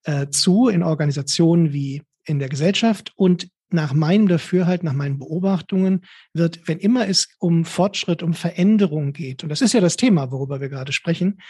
äh, 0.04 0.28
zu, 0.30 0.68
in 0.68 0.84
Organisationen 0.84 1.74
wie 1.74 2.04
in 2.26 2.40
der 2.40 2.50
Gesellschaft 2.50 3.14
und 3.16 3.50
nach 3.70 3.94
meinem 3.94 4.28
Dafürhalt, 4.28 4.84
nach 4.84 4.94
meinen 4.94 5.20
Beobachtungen 5.20 6.06
wird, 6.34 6.68
wenn 6.68 6.78
immer 6.78 7.08
es 7.08 7.28
um 7.40 7.66
Fortschritt, 7.66 8.24
um 8.24 8.34
Veränderung 8.34 9.14
geht, 9.14 9.44
und 9.44 9.50
das 9.50 9.62
ist 9.62 9.74
ja 9.74 9.82
das 9.82 9.98
Thema, 9.98 10.32
worüber 10.32 10.62
wir 10.62 10.70
gerade 10.70 10.94
sprechen, 10.94 11.42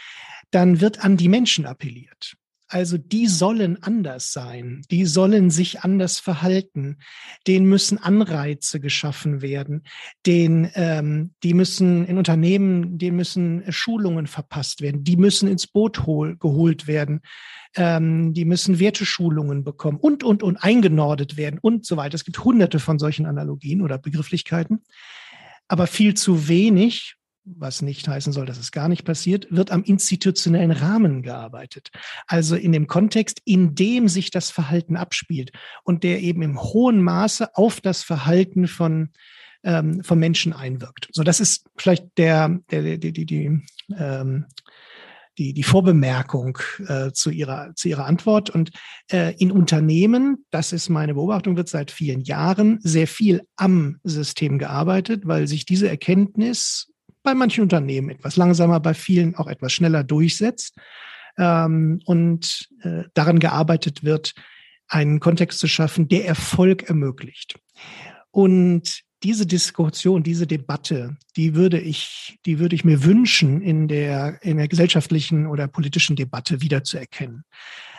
dann 0.50 0.80
wird 0.80 1.04
an 1.04 1.16
die 1.16 1.28
Menschen 1.28 1.66
appelliert. 1.66 2.36
Also 2.70 2.98
die 2.98 3.26
sollen 3.26 3.82
anders 3.82 4.32
sein, 4.32 4.82
die 4.90 5.06
sollen 5.06 5.50
sich 5.50 5.80
anders 5.80 6.20
verhalten, 6.20 6.98
denen 7.46 7.66
müssen 7.66 7.96
Anreize 7.96 8.78
geschaffen 8.78 9.40
werden, 9.40 9.84
den, 10.26 10.70
ähm, 10.74 11.32
die 11.42 11.54
müssen 11.54 12.04
in 12.04 12.18
Unternehmen, 12.18 12.98
denen 12.98 13.16
müssen 13.16 13.64
Schulungen 13.72 14.26
verpasst 14.26 14.82
werden, 14.82 15.02
die 15.02 15.16
müssen 15.16 15.48
ins 15.48 15.66
Boot 15.66 16.04
hol, 16.04 16.36
geholt 16.36 16.86
werden, 16.86 17.20
ähm, 17.74 18.34
die 18.34 18.44
müssen 18.44 18.78
Werteschulungen 18.78 19.64
bekommen 19.64 19.98
und, 19.98 20.22
und, 20.22 20.42
und 20.42 20.58
eingenordet 20.58 21.38
werden 21.38 21.58
und 21.62 21.86
so 21.86 21.96
weiter. 21.96 22.16
Es 22.16 22.24
gibt 22.24 22.44
hunderte 22.44 22.80
von 22.80 22.98
solchen 22.98 23.24
Analogien 23.24 23.80
oder 23.80 23.96
Begrifflichkeiten, 23.96 24.82
aber 25.68 25.86
viel 25.86 26.12
zu 26.14 26.48
wenig 26.48 27.17
was 27.56 27.82
nicht 27.82 28.08
heißen 28.08 28.32
soll, 28.32 28.46
dass 28.46 28.58
es 28.58 28.72
gar 28.72 28.88
nicht 28.88 29.04
passiert, 29.04 29.46
wird 29.50 29.70
am 29.70 29.82
institutionellen 29.82 30.70
Rahmen 30.70 31.22
gearbeitet. 31.22 31.90
Also 32.26 32.56
in 32.56 32.72
dem 32.72 32.86
Kontext, 32.86 33.40
in 33.44 33.74
dem 33.74 34.08
sich 34.08 34.30
das 34.30 34.50
Verhalten 34.50 34.96
abspielt 34.96 35.52
und 35.84 36.04
der 36.04 36.20
eben 36.20 36.42
im 36.42 36.60
hohen 36.60 37.02
Maße 37.02 37.56
auf 37.56 37.80
das 37.80 38.02
Verhalten 38.02 38.66
von 38.66 39.10
ähm, 39.64 40.02
von 40.04 40.18
Menschen 40.18 40.52
einwirkt. 40.52 41.08
So, 41.12 41.22
das 41.22 41.40
ist 41.40 41.66
vielleicht 41.76 42.06
der, 42.16 42.60
der, 42.70 42.98
die, 42.98 43.12
die, 43.12 43.26
die, 43.26 43.60
ähm, 43.96 44.46
die, 45.36 45.52
die 45.52 45.62
Vorbemerkung 45.62 46.58
äh, 46.86 47.12
zu, 47.12 47.30
ihrer, 47.30 47.74
zu 47.74 47.88
ihrer 47.88 48.06
Antwort. 48.06 48.50
Und 48.50 48.70
äh, 49.10 49.34
in 49.38 49.52
Unternehmen, 49.52 50.44
das 50.50 50.72
ist 50.72 50.88
meine 50.88 51.14
Beobachtung, 51.14 51.56
wird 51.56 51.68
seit 51.68 51.90
vielen 51.90 52.22
Jahren 52.22 52.78
sehr 52.82 53.06
viel 53.06 53.42
am 53.56 53.98
System 54.02 54.58
gearbeitet, 54.58 55.26
weil 55.26 55.46
sich 55.46 55.64
diese 55.64 55.88
Erkenntnis 55.88 56.90
bei 57.22 57.34
manchen 57.34 57.62
Unternehmen 57.62 58.10
etwas 58.10 58.36
langsamer, 58.36 58.80
bei 58.80 58.94
vielen 58.94 59.34
auch 59.34 59.46
etwas 59.46 59.72
schneller 59.72 60.04
durchsetzt. 60.04 60.76
Ähm, 61.36 62.00
und 62.04 62.68
äh, 62.82 63.04
daran 63.14 63.38
gearbeitet 63.38 64.04
wird, 64.04 64.34
einen 64.88 65.20
Kontext 65.20 65.58
zu 65.58 65.68
schaffen, 65.68 66.08
der 66.08 66.26
Erfolg 66.26 66.88
ermöglicht. 66.88 67.58
Und 68.30 69.02
diese 69.22 69.46
Diskussion, 69.46 70.22
diese 70.22 70.46
Debatte, 70.46 71.16
die 71.36 71.54
würde 71.54 71.80
ich, 71.80 72.38
die 72.46 72.58
würde 72.58 72.74
ich 72.74 72.84
mir 72.84 73.04
wünschen, 73.04 73.60
in 73.60 73.88
der, 73.88 74.38
in 74.42 74.58
der 74.58 74.68
gesellschaftlichen 74.68 75.46
oder 75.46 75.66
politischen 75.66 76.16
Debatte 76.16 76.60
wiederzuerkennen. 76.60 77.44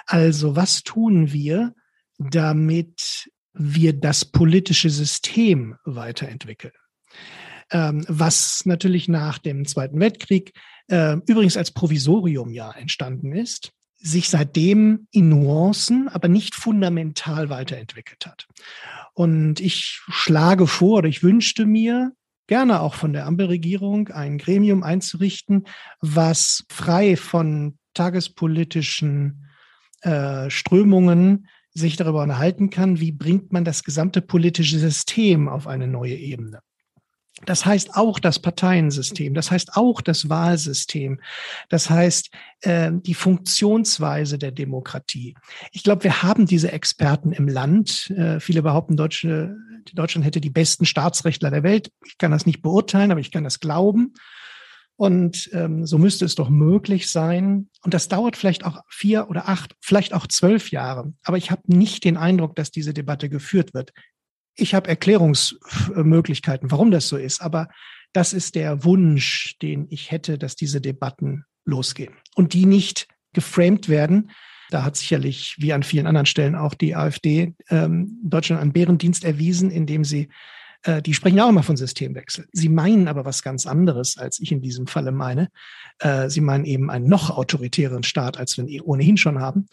Also 0.06 0.56
was 0.56 0.84
tun 0.84 1.32
wir, 1.32 1.74
damit 2.18 3.30
wir 3.54 3.94
das 3.94 4.26
politische 4.26 4.90
System 4.90 5.76
weiterentwickeln? 5.84 6.74
Ähm, 7.72 8.04
was 8.08 8.66
natürlich 8.66 9.08
nach 9.08 9.38
dem 9.38 9.66
Zweiten 9.66 10.00
Weltkrieg 10.00 10.54
äh, 10.88 11.18
übrigens 11.28 11.56
als 11.56 11.72
Provisorium 11.72 12.52
ja 12.52 12.72
entstanden 12.72 13.32
ist, 13.32 13.72
sich 13.98 14.30
seitdem 14.30 15.08
in 15.12 15.30
Nuancen, 15.30 16.08
aber 16.08 16.30
nicht 16.30 16.56
fundamental 16.56 17.50
weiterentwickelt 17.50 18.26
hat. 18.26 18.48
Und 19.14 19.60
ich 19.60 20.02
schlage 20.10 20.68
vor, 20.68 21.00
oder 21.00 21.10
ich 21.10 21.22
wünschte 21.22 21.66
mir, 21.66 22.14
gerne 22.48 22.82
auch 22.82 22.96
von 22.96 23.14
der 23.14 23.28
Ampelregierung 23.28 24.08
ein 24.08 24.40
Gremium 24.40 24.82
einzurichten, 24.82 25.68
was 26.02 26.66
frei 26.70 27.16
von 27.16 27.78
tagespolitischen 27.94 29.46
äh, 30.02 30.50
Strömungen 30.50 31.48
sich 31.74 31.96
darüber 31.96 32.24
unterhalten 32.24 32.72
kann, 32.72 33.00
wie 33.00 33.12
bringt 33.12 33.52
man 33.52 33.66
das 33.66 33.84
gesamte 33.84 34.22
politische 34.22 34.80
System 34.80 35.48
auf 35.48 35.68
eine 35.68 35.88
neue 35.88 36.16
Ebene. 36.16 36.62
Das 37.46 37.66
heißt 37.66 37.96
auch 37.96 38.20
das 38.20 38.40
Parteiensystem, 38.40 39.34
das 39.34 39.52
heißt 39.52 39.76
auch 39.76 40.02
das 40.02 40.30
Wahlsystem, 40.30 41.20
das 41.70 41.90
heißt 41.90 42.30
äh, 42.62 42.92
die 42.94 43.14
Funktionsweise 43.14 44.38
der 44.38 44.52
Demokratie. 44.52 45.36
Ich 45.72 45.84
glaube, 45.84 46.04
wir 46.04 46.24
haben 46.24 46.46
diese 46.46 46.72
Experten 46.72 47.32
im 47.32 47.48
Land. 47.48 48.10
Äh, 48.12 48.40
viele 48.40 48.62
behaupten, 48.62 48.98
Deutsche, 48.98 49.56
Deutschland 49.94 50.26
hätte 50.26 50.42
die 50.42 50.50
besten 50.50 50.86
Staatsrechtler 50.86 51.52
der 51.52 51.64
Welt. 51.64 51.92
Ich 52.06 52.18
kann 52.18 52.32
das 52.32 52.46
nicht 52.46 52.62
beurteilen, 52.62 53.12
aber 53.12 53.22
ich 53.22 53.32
kann 53.32 53.44
das 53.44 53.60
glauben. 53.60 54.14
Und 55.00 55.50
ähm, 55.54 55.86
so 55.86 55.98
müsste 55.98 56.26
es 56.26 56.36
doch 56.36 56.50
möglich 56.50 57.10
sein. 57.10 57.70
Und 57.84 57.94
das 57.94 58.10
dauert 58.10 58.36
vielleicht 58.36 58.66
auch 58.66 58.82
vier 58.90 59.30
oder 59.30 59.48
acht, 59.48 59.74
vielleicht 59.80 60.14
auch 60.14 60.28
zwölf 60.28 60.72
Jahre. 60.72 61.14
Aber 61.24 61.38
ich 61.38 61.52
habe 61.52 61.62
nicht 61.68 62.04
den 62.04 62.18
Eindruck, 62.18 62.58
dass 62.58 62.70
diese 62.70 62.94
Debatte 62.94 63.30
geführt 63.30 63.74
wird. 63.74 63.94
Ich 64.60 64.74
habe 64.74 64.90
Erklärungsmöglichkeiten, 64.90 66.72
warum 66.72 66.92
das 66.92 67.08
so 67.08 67.18
ist, 67.18 67.42
aber 67.42 67.70
das 68.14 68.34
ist 68.34 68.56
der 68.56 68.84
Wunsch, 68.84 69.58
den 69.62 69.88
ich 69.90 70.12
hätte, 70.12 70.38
dass 70.38 70.56
diese 70.56 70.82
Debatten 70.82 71.46
losgehen 71.66 72.14
und 72.36 72.54
die 72.54 72.66
nicht 72.66 73.08
geframed 73.34 73.90
werden. 73.90 74.32
Da 74.70 74.84
hat 74.84 74.98
sicherlich, 74.98 75.56
wie 75.60 75.74
an 75.74 75.84
vielen 75.84 76.08
anderen 76.08 76.26
Stellen, 76.26 76.56
auch 76.56 76.74
die 76.74 76.96
AfD 76.96 77.56
ähm, 77.70 78.20
Deutschland 78.24 78.62
einen 78.62 78.74
Bärendienst 78.74 79.24
erwiesen, 79.24 79.72
indem 79.72 80.04
sie, 80.04 80.30
äh, 80.84 81.02
die 81.02 81.14
sprechen 81.14 81.40
auch 81.40 81.50
immer 81.50 81.64
von 81.64 81.78
Systemwechsel. 81.78 82.48
Sie 82.52 82.70
meinen 82.70 83.08
aber 83.08 83.26
was 83.26 83.42
ganz 83.42 83.66
anderes, 83.66 84.18
als 84.18 84.40
ich 84.40 84.52
in 84.52 84.62
diesem 84.62 84.88
Falle 84.88 85.12
meine. 85.12 85.50
Äh, 86.00 86.30
sie 86.30 86.42
meinen 86.42 86.66
eben 86.66 86.90
einen 86.92 87.08
noch 87.08 87.32
autoritären 87.32 88.04
Staat, 88.04 88.38
als 88.38 88.58
wir 88.58 88.68
ihn 88.68 88.82
ohnehin 88.82 89.18
schon 89.18 89.40
haben. 89.40 89.68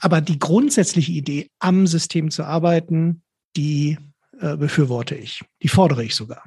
Aber 0.00 0.20
die 0.20 0.38
grundsätzliche 0.38 1.12
Idee, 1.12 1.50
am 1.58 1.86
System 1.86 2.30
zu 2.30 2.44
arbeiten, 2.44 3.22
die 3.56 3.96
äh, 4.40 4.56
befürworte 4.56 5.14
ich. 5.14 5.42
Die 5.62 5.68
fordere 5.68 6.04
ich 6.04 6.14
sogar. 6.14 6.42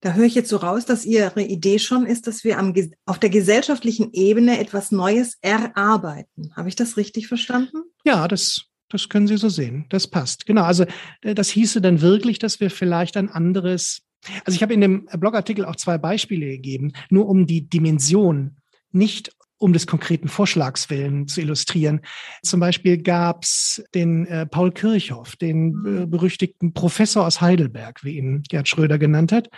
Da 0.00 0.12
höre 0.12 0.26
ich 0.26 0.34
jetzt 0.34 0.50
so 0.50 0.58
raus, 0.58 0.84
dass 0.84 1.04
Ihre 1.04 1.42
Idee 1.42 1.78
schon 1.78 2.06
ist, 2.06 2.26
dass 2.26 2.44
wir 2.44 2.58
am, 2.58 2.74
auf 3.06 3.18
der 3.18 3.30
gesellschaftlichen 3.30 4.12
Ebene 4.12 4.60
etwas 4.60 4.92
Neues 4.92 5.38
erarbeiten. 5.40 6.52
Habe 6.54 6.68
ich 6.68 6.76
das 6.76 6.96
richtig 6.96 7.28
verstanden? 7.28 7.78
Ja, 8.04 8.28
das, 8.28 8.66
das 8.88 9.08
können 9.08 9.26
Sie 9.26 9.36
so 9.36 9.48
sehen. 9.48 9.86
Das 9.88 10.06
passt. 10.06 10.46
Genau. 10.46 10.62
Also 10.62 10.84
äh, 11.22 11.34
das 11.34 11.48
hieße 11.48 11.80
dann 11.80 12.02
wirklich, 12.02 12.38
dass 12.38 12.60
wir 12.60 12.70
vielleicht 12.70 13.16
ein 13.16 13.30
anderes. 13.30 14.02
Also 14.44 14.56
ich 14.56 14.62
habe 14.62 14.74
in 14.74 14.80
dem 14.80 15.06
Blogartikel 15.06 15.64
auch 15.64 15.76
zwei 15.76 15.98
Beispiele 15.98 16.46
gegeben, 16.46 16.92
nur 17.10 17.28
um 17.28 17.46
die 17.46 17.68
Dimension 17.68 18.56
nicht 18.92 19.32
um 19.58 19.72
des 19.72 19.86
konkreten 19.86 20.28
Vorschlags 20.28 20.90
willen 20.90 21.28
zu 21.28 21.40
illustrieren. 21.40 22.00
Zum 22.42 22.60
Beispiel 22.60 22.98
gab 22.98 23.44
es 23.44 23.84
den 23.94 24.26
äh, 24.26 24.46
Paul 24.46 24.72
Kirchhoff, 24.72 25.36
den 25.36 26.02
äh, 26.02 26.06
berüchtigten 26.06 26.72
Professor 26.72 27.26
aus 27.26 27.40
Heidelberg, 27.40 28.04
wie 28.04 28.18
ihn 28.18 28.42
Gerd 28.48 28.68
Schröder 28.68 28.98
genannt 28.98 29.32
hat, 29.32 29.48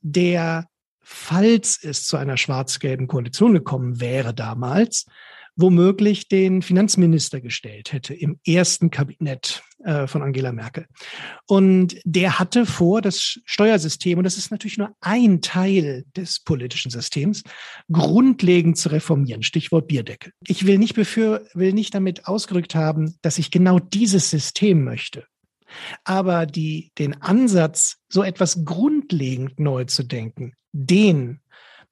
der, 0.00 0.66
falls 1.00 1.82
es 1.82 2.04
zu 2.04 2.16
einer 2.16 2.36
schwarz-gelben 2.36 3.08
Koalition 3.08 3.52
gekommen 3.52 4.00
wäre 4.00 4.32
damals, 4.32 5.06
womöglich 5.56 6.28
den 6.28 6.62
Finanzminister 6.62 7.40
gestellt 7.40 7.92
hätte 7.92 8.14
im 8.14 8.38
ersten 8.46 8.90
Kabinett 8.90 9.62
äh, 9.84 10.06
von 10.06 10.22
Angela 10.22 10.52
Merkel. 10.52 10.86
Und 11.46 11.96
der 12.04 12.38
hatte 12.38 12.66
vor, 12.66 13.02
das 13.02 13.40
Steuersystem, 13.44 14.18
und 14.18 14.24
das 14.24 14.38
ist 14.38 14.50
natürlich 14.50 14.78
nur 14.78 14.94
ein 15.00 15.42
Teil 15.42 16.04
des 16.16 16.40
politischen 16.40 16.90
Systems, 16.90 17.42
grundlegend 17.90 18.78
zu 18.78 18.88
reformieren. 18.90 19.42
Stichwort 19.42 19.88
Bierdeckel. 19.88 20.32
Ich 20.46 20.66
will 20.66 20.78
nicht 20.78 20.94
befür, 20.94 21.46
will 21.54 21.72
nicht 21.72 21.94
damit 21.94 22.26
ausgedrückt 22.26 22.74
haben, 22.74 23.16
dass 23.22 23.38
ich 23.38 23.50
genau 23.50 23.78
dieses 23.78 24.30
System 24.30 24.84
möchte. 24.84 25.26
Aber 26.04 26.46
die, 26.46 26.92
den 26.98 27.20
Ansatz, 27.22 27.96
so 28.08 28.22
etwas 28.22 28.64
grundlegend 28.64 29.58
neu 29.58 29.84
zu 29.84 30.02
denken, 30.02 30.52
den 30.72 31.41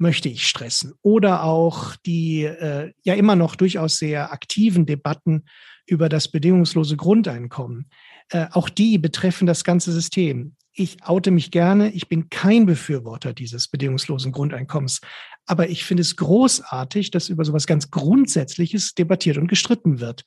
möchte 0.01 0.29
ich 0.29 0.47
stressen. 0.47 0.95
Oder 1.03 1.45
auch 1.45 1.95
die 2.07 2.45
äh, 2.45 2.93
ja 3.05 3.15
immer 3.15 3.37
noch 3.37 3.55
durchaus 3.55 3.99
sehr 3.99 4.33
aktiven 4.33 4.87
Debatten 4.87 5.45
über 5.87 6.09
das 6.09 6.29
bedingungslose 6.29 6.97
Grundeinkommen. 6.97 7.91
Äh, 8.31 8.47
auch 8.53 8.69
die 8.69 8.99
betreffen 8.99 9.47
das 9.47 9.63
ganze 9.63 9.93
System. 9.93 10.57
Ich 10.73 11.05
oute 11.05 11.31
mich 11.31 11.51
gerne, 11.51 11.91
ich 11.91 12.09
bin 12.09 12.31
kein 12.31 12.65
Befürworter 12.65 13.35
dieses 13.35 13.69
bedingungslosen 13.69 14.33
Grundeinkommens. 14.33 15.01
Aber 15.47 15.69
ich 15.69 15.85
finde 15.85 16.01
es 16.03 16.17
großartig, 16.17 17.11
dass 17.11 17.29
über 17.29 17.45
sowas 17.45 17.67
ganz 17.67 17.91
Grundsätzliches 17.91 18.95
debattiert 18.95 19.37
und 19.37 19.49
gestritten 19.49 20.01
wird. 20.01 20.23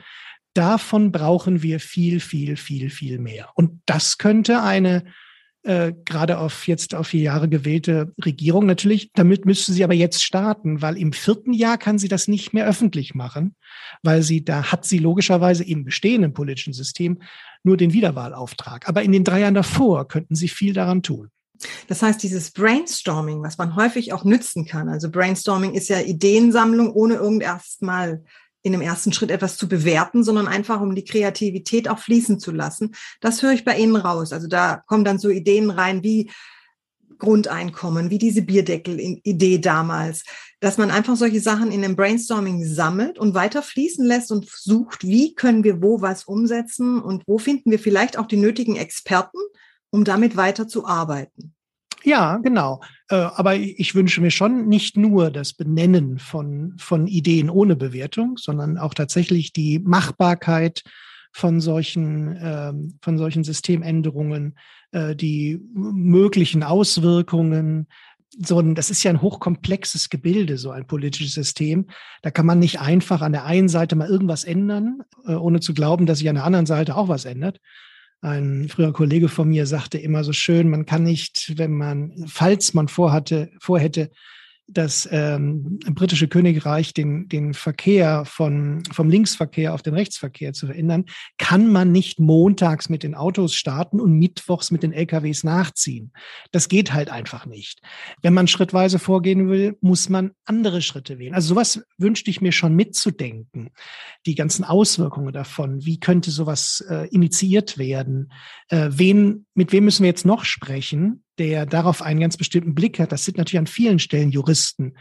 Davon 0.53 1.11
brauchen 1.11 1.63
wir 1.63 1.79
viel, 1.79 2.19
viel, 2.19 2.57
viel, 2.57 2.91
viel 2.91 3.17
mehr. 3.17 3.49
Und 3.55 3.81
das 3.87 4.19
könnte 4.19 4.61
eine 4.61 5.05
äh, 5.63 5.93
gerade 6.05 6.39
auf 6.39 6.67
jetzt 6.67 6.93
auf 6.93 7.07
vier 7.07 7.21
Jahre 7.21 7.49
gewählte 7.49 8.13
Regierung. 8.23 8.65
Natürlich, 8.65 9.11
damit 9.13 9.45
müsste 9.45 9.71
sie 9.71 9.83
aber 9.83 9.93
jetzt 9.93 10.23
starten, 10.23 10.81
weil 10.81 10.97
im 10.97 11.13
vierten 11.13 11.53
Jahr 11.53 11.77
kann 11.77 11.97
sie 11.97 12.09
das 12.09 12.27
nicht 12.27 12.53
mehr 12.53 12.67
öffentlich 12.67 13.15
machen, 13.15 13.55
weil 14.01 14.23
sie, 14.23 14.43
da 14.43 14.71
hat 14.71 14.85
sie 14.85 14.97
logischerweise 14.97 15.63
im 15.63 15.85
bestehenden 15.85 16.33
politischen 16.33 16.73
System 16.73 17.21
nur 17.63 17.77
den 17.77 17.93
Wiederwahlauftrag. 17.93 18.89
Aber 18.89 19.03
in 19.03 19.11
den 19.11 19.23
drei 19.23 19.39
Jahren 19.39 19.53
davor 19.53 20.07
könnten 20.07 20.35
sie 20.35 20.49
viel 20.49 20.73
daran 20.73 21.01
tun. 21.01 21.29
Das 21.87 22.01
heißt, 22.01 22.21
dieses 22.21 22.51
Brainstorming, 22.51 23.41
was 23.41 23.57
man 23.57 23.75
häufig 23.75 24.11
auch 24.11 24.25
nützen 24.25 24.65
kann, 24.65 24.89
also 24.89 25.09
Brainstorming 25.09 25.73
ist 25.73 25.87
ja 25.87 26.01
Ideensammlung, 26.01 26.91
ohne 26.91 27.15
irgend 27.15 27.41
erstmal 27.41 28.23
in 28.63 28.73
einem 28.73 28.81
ersten 28.81 29.13
Schritt 29.13 29.29
etwas 29.29 29.57
zu 29.57 29.67
bewerten, 29.67 30.23
sondern 30.23 30.47
einfach 30.47 30.81
um 30.81 30.95
die 30.95 31.03
Kreativität 31.03 31.89
auch 31.89 31.99
fließen 31.99 32.39
zu 32.39 32.51
lassen. 32.51 32.95
Das 33.21 33.43
höre 33.43 33.51
ich 33.51 33.65
bei 33.65 33.77
Ihnen 33.77 33.95
raus. 33.95 34.33
Also 34.33 34.47
da 34.47 34.81
kommen 34.87 35.03
dann 35.03 35.19
so 35.19 35.29
Ideen 35.29 35.69
rein 35.69 36.01
wie 36.01 36.31
Grundeinkommen, 37.19 38.09
wie 38.09 38.17
diese 38.17 38.41
Bierdeckel-Idee 38.41 39.59
damals, 39.59 40.23
dass 40.59 40.77
man 40.77 40.91
einfach 40.91 41.15
solche 41.15 41.39
Sachen 41.39 41.71
in 41.71 41.83
einem 41.83 41.95
Brainstorming 41.95 42.65
sammelt 42.65 43.19
und 43.19 43.33
weiter 43.33 43.61
fließen 43.61 44.05
lässt 44.05 44.31
und 44.31 44.49
sucht, 44.49 45.03
wie 45.03 45.35
können 45.35 45.63
wir 45.63 45.81
wo 45.81 46.01
was 46.01 46.25
umsetzen 46.25 47.01
und 47.01 47.23
wo 47.27 47.37
finden 47.37 47.71
wir 47.71 47.79
vielleicht 47.79 48.17
auch 48.17 48.27
die 48.27 48.37
nötigen 48.37 48.75
Experten, 48.75 49.37
um 49.89 50.03
damit 50.03 50.35
weiter 50.35 50.67
zu 50.67 50.85
arbeiten. 50.85 51.53
Ja, 52.03 52.37
genau. 52.37 52.81
Äh, 53.09 53.15
aber 53.15 53.55
ich 53.55 53.95
wünsche 53.95 54.21
mir 54.21 54.31
schon 54.31 54.67
nicht 54.67 54.97
nur 54.97 55.31
das 55.31 55.53
Benennen 55.53 56.19
von, 56.19 56.73
von 56.77 57.07
Ideen 57.07 57.49
ohne 57.49 57.75
Bewertung, 57.75 58.37
sondern 58.37 58.77
auch 58.77 58.93
tatsächlich 58.93 59.53
die 59.53 59.79
Machbarkeit 59.79 60.83
von 61.31 61.61
solchen, 61.61 62.37
ähm, 62.41 62.99
von 63.01 63.17
solchen 63.17 63.43
Systemänderungen, 63.43 64.57
äh, 64.91 65.15
die 65.15 65.59
möglichen 65.73 66.63
Auswirkungen, 66.63 67.87
so 68.37 68.59
ein, 68.59 68.75
das 68.75 68.89
ist 68.89 69.03
ja 69.03 69.11
ein 69.11 69.21
hochkomplexes 69.21 70.09
Gebilde, 70.09 70.57
so 70.57 70.71
ein 70.71 70.87
politisches 70.87 71.33
System. 71.33 71.87
Da 72.21 72.31
kann 72.31 72.45
man 72.45 72.59
nicht 72.59 72.79
einfach 72.79 73.21
an 73.21 73.31
der 73.31 73.45
einen 73.45 73.69
Seite 73.69 73.95
mal 73.95 74.09
irgendwas 74.09 74.43
ändern, 74.43 75.03
äh, 75.25 75.33
ohne 75.33 75.59
zu 75.59 75.73
glauben, 75.73 76.05
dass 76.05 76.19
sich 76.19 76.29
an 76.29 76.35
der 76.35 76.45
anderen 76.45 76.65
Seite 76.65 76.95
auch 76.95 77.07
was 77.07 77.25
ändert. 77.25 77.59
Ein 78.23 78.69
früherer 78.69 78.93
Kollege 78.93 79.27
von 79.27 79.49
mir 79.49 79.65
sagte 79.65 79.97
immer 79.97 80.23
so 80.23 80.31
schön, 80.31 80.69
man 80.69 80.85
kann 80.85 81.03
nicht, 81.03 81.57
wenn 81.57 81.73
man, 81.73 82.13
falls 82.25 82.73
man 82.73 82.87
vorhatte, 82.87 83.51
vorhätte, 83.59 84.11
das 84.67 85.07
ähm, 85.11 85.79
britische 85.91 86.27
Königreich 86.27 86.93
den, 86.93 87.27
den 87.27 87.53
Verkehr 87.53 88.23
von, 88.25 88.83
vom 88.91 89.09
Linksverkehr 89.09 89.73
auf 89.73 89.81
den 89.81 89.93
Rechtsverkehr 89.93 90.53
zu 90.53 90.67
verändern, 90.67 91.05
kann 91.37 91.71
man 91.71 91.91
nicht 91.91 92.19
montags 92.19 92.87
mit 92.87 93.03
den 93.03 93.13
Autos 93.13 93.55
starten 93.55 93.99
und 93.99 94.17
mittwochs 94.17 94.71
mit 94.71 94.81
den 94.81 94.93
LKWs 94.93 95.43
nachziehen. 95.43 96.13
Das 96.51 96.69
geht 96.69 96.93
halt 96.93 97.09
einfach 97.09 97.45
nicht. 97.45 97.81
Wenn 98.21 98.33
man 98.33 98.47
schrittweise 98.47 98.99
vorgehen 98.99 99.49
will, 99.49 99.77
muss 99.81 100.07
man 100.07 100.31
andere 100.45 100.81
Schritte 100.81 101.19
wählen. 101.19 101.33
Also 101.33 101.49
sowas 101.49 101.83
wünschte 101.97 102.29
ich 102.29 102.41
mir 102.41 102.53
schon 102.53 102.75
mitzudenken. 102.75 103.71
Die 104.25 104.35
ganzen 104.35 104.63
Auswirkungen 104.63 105.33
davon. 105.33 105.85
Wie 105.85 105.99
könnte 105.99 106.31
sowas 106.31 106.83
äh, 106.89 107.07
initiiert 107.09 107.77
werden? 107.77 108.31
Äh, 108.69 108.89
wen, 108.91 109.45
mit 109.53 109.71
wem 109.73 109.83
müssen 109.83 110.03
wir 110.03 110.09
jetzt 110.09 110.25
noch 110.25 110.45
sprechen? 110.45 111.23
Der 111.39 111.65
darauf 111.65 112.01
einen 112.01 112.19
ganz 112.19 112.37
bestimmten 112.37 112.75
Blick 112.75 112.99
hat. 112.99 113.11
Das 113.11 113.25
sind 113.25 113.37
natürlich 113.37 113.59
an 113.59 113.67
vielen 113.67 113.99
Stellen 113.99 114.31
Juristen. 114.31 114.95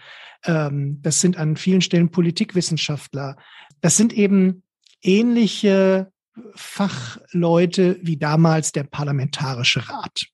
Ähm, 0.44 1.00
das 1.02 1.20
sind 1.20 1.36
an 1.36 1.56
vielen 1.56 1.80
Stellen 1.80 2.10
Politikwissenschaftler. 2.10 3.36
Das 3.80 3.96
sind 3.96 4.12
eben 4.12 4.62
ähnliche 5.02 6.10
Fachleute 6.54 7.98
wie 8.02 8.16
damals 8.16 8.72
der 8.72 8.84
Parlamentarische 8.84 9.88
Rat. 9.88 10.26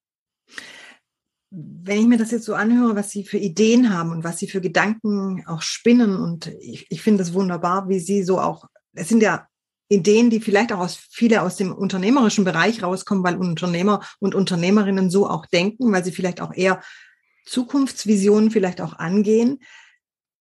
Wenn 1.50 2.00
ich 2.00 2.06
mir 2.06 2.18
das 2.18 2.30
jetzt 2.30 2.44
so 2.44 2.54
anhöre, 2.54 2.94
was 2.94 3.10
Sie 3.10 3.24
für 3.24 3.38
Ideen 3.38 3.92
haben 3.92 4.10
und 4.12 4.22
was 4.22 4.38
Sie 4.38 4.48
für 4.48 4.60
Gedanken 4.60 5.46
auch 5.46 5.62
spinnen, 5.62 6.14
und 6.14 6.48
ich, 6.60 6.86
ich 6.90 7.00
finde 7.00 7.22
es 7.22 7.32
wunderbar, 7.32 7.88
wie 7.88 8.00
Sie 8.00 8.22
so 8.22 8.38
auch, 8.38 8.66
es 8.92 9.08
sind 9.08 9.22
ja 9.22 9.48
Ideen, 9.88 10.30
die 10.30 10.40
vielleicht 10.40 10.72
auch 10.72 10.80
aus 10.80 10.98
viele 11.10 11.42
aus 11.42 11.56
dem 11.56 11.72
unternehmerischen 11.72 12.44
Bereich 12.44 12.82
rauskommen, 12.82 13.24
weil 13.24 13.36
Unternehmer 13.36 14.00
und 14.20 14.34
Unternehmerinnen 14.34 15.10
so 15.10 15.28
auch 15.28 15.46
denken, 15.46 15.90
weil 15.92 16.04
sie 16.04 16.12
vielleicht 16.12 16.40
auch 16.40 16.54
eher 16.54 16.82
Zukunftsvisionen 17.46 18.50
vielleicht 18.50 18.80
auch 18.80 18.94
angehen. 18.94 19.60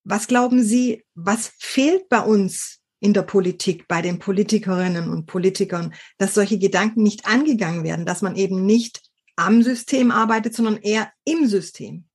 Was 0.03 0.27
glauben 0.27 0.63
Sie, 0.63 1.05
was 1.15 1.53
fehlt 1.59 2.09
bei 2.09 2.19
uns 2.19 2.79
in 2.99 3.13
der 3.13 3.21
Politik, 3.21 3.87
bei 3.87 4.01
den 4.01 4.19
Politikerinnen 4.19 5.09
und 5.09 5.25
Politikern, 5.25 5.93
dass 6.17 6.33
solche 6.33 6.59
Gedanken 6.59 7.03
nicht 7.03 7.25
angegangen 7.25 7.83
werden, 7.83 8.05
dass 8.05 8.21
man 8.21 8.35
eben 8.35 8.65
nicht 8.65 9.01
am 9.35 9.61
System 9.63 10.11
arbeitet, 10.11 10.55
sondern 10.55 10.77
eher 10.77 11.11
im 11.23 11.47
System? 11.47 12.06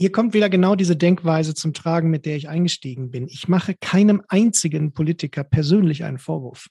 Hier 0.00 0.12
kommt 0.12 0.32
wieder 0.32 0.48
genau 0.48 0.76
diese 0.76 0.94
Denkweise 0.94 1.54
zum 1.54 1.74
Tragen, 1.74 2.08
mit 2.08 2.24
der 2.24 2.36
ich 2.36 2.48
eingestiegen 2.48 3.10
bin. 3.10 3.26
Ich 3.26 3.48
mache 3.48 3.74
keinem 3.74 4.22
einzigen 4.28 4.92
Politiker 4.92 5.42
persönlich 5.42 6.04
einen 6.04 6.18
Vorwurf. 6.18 6.68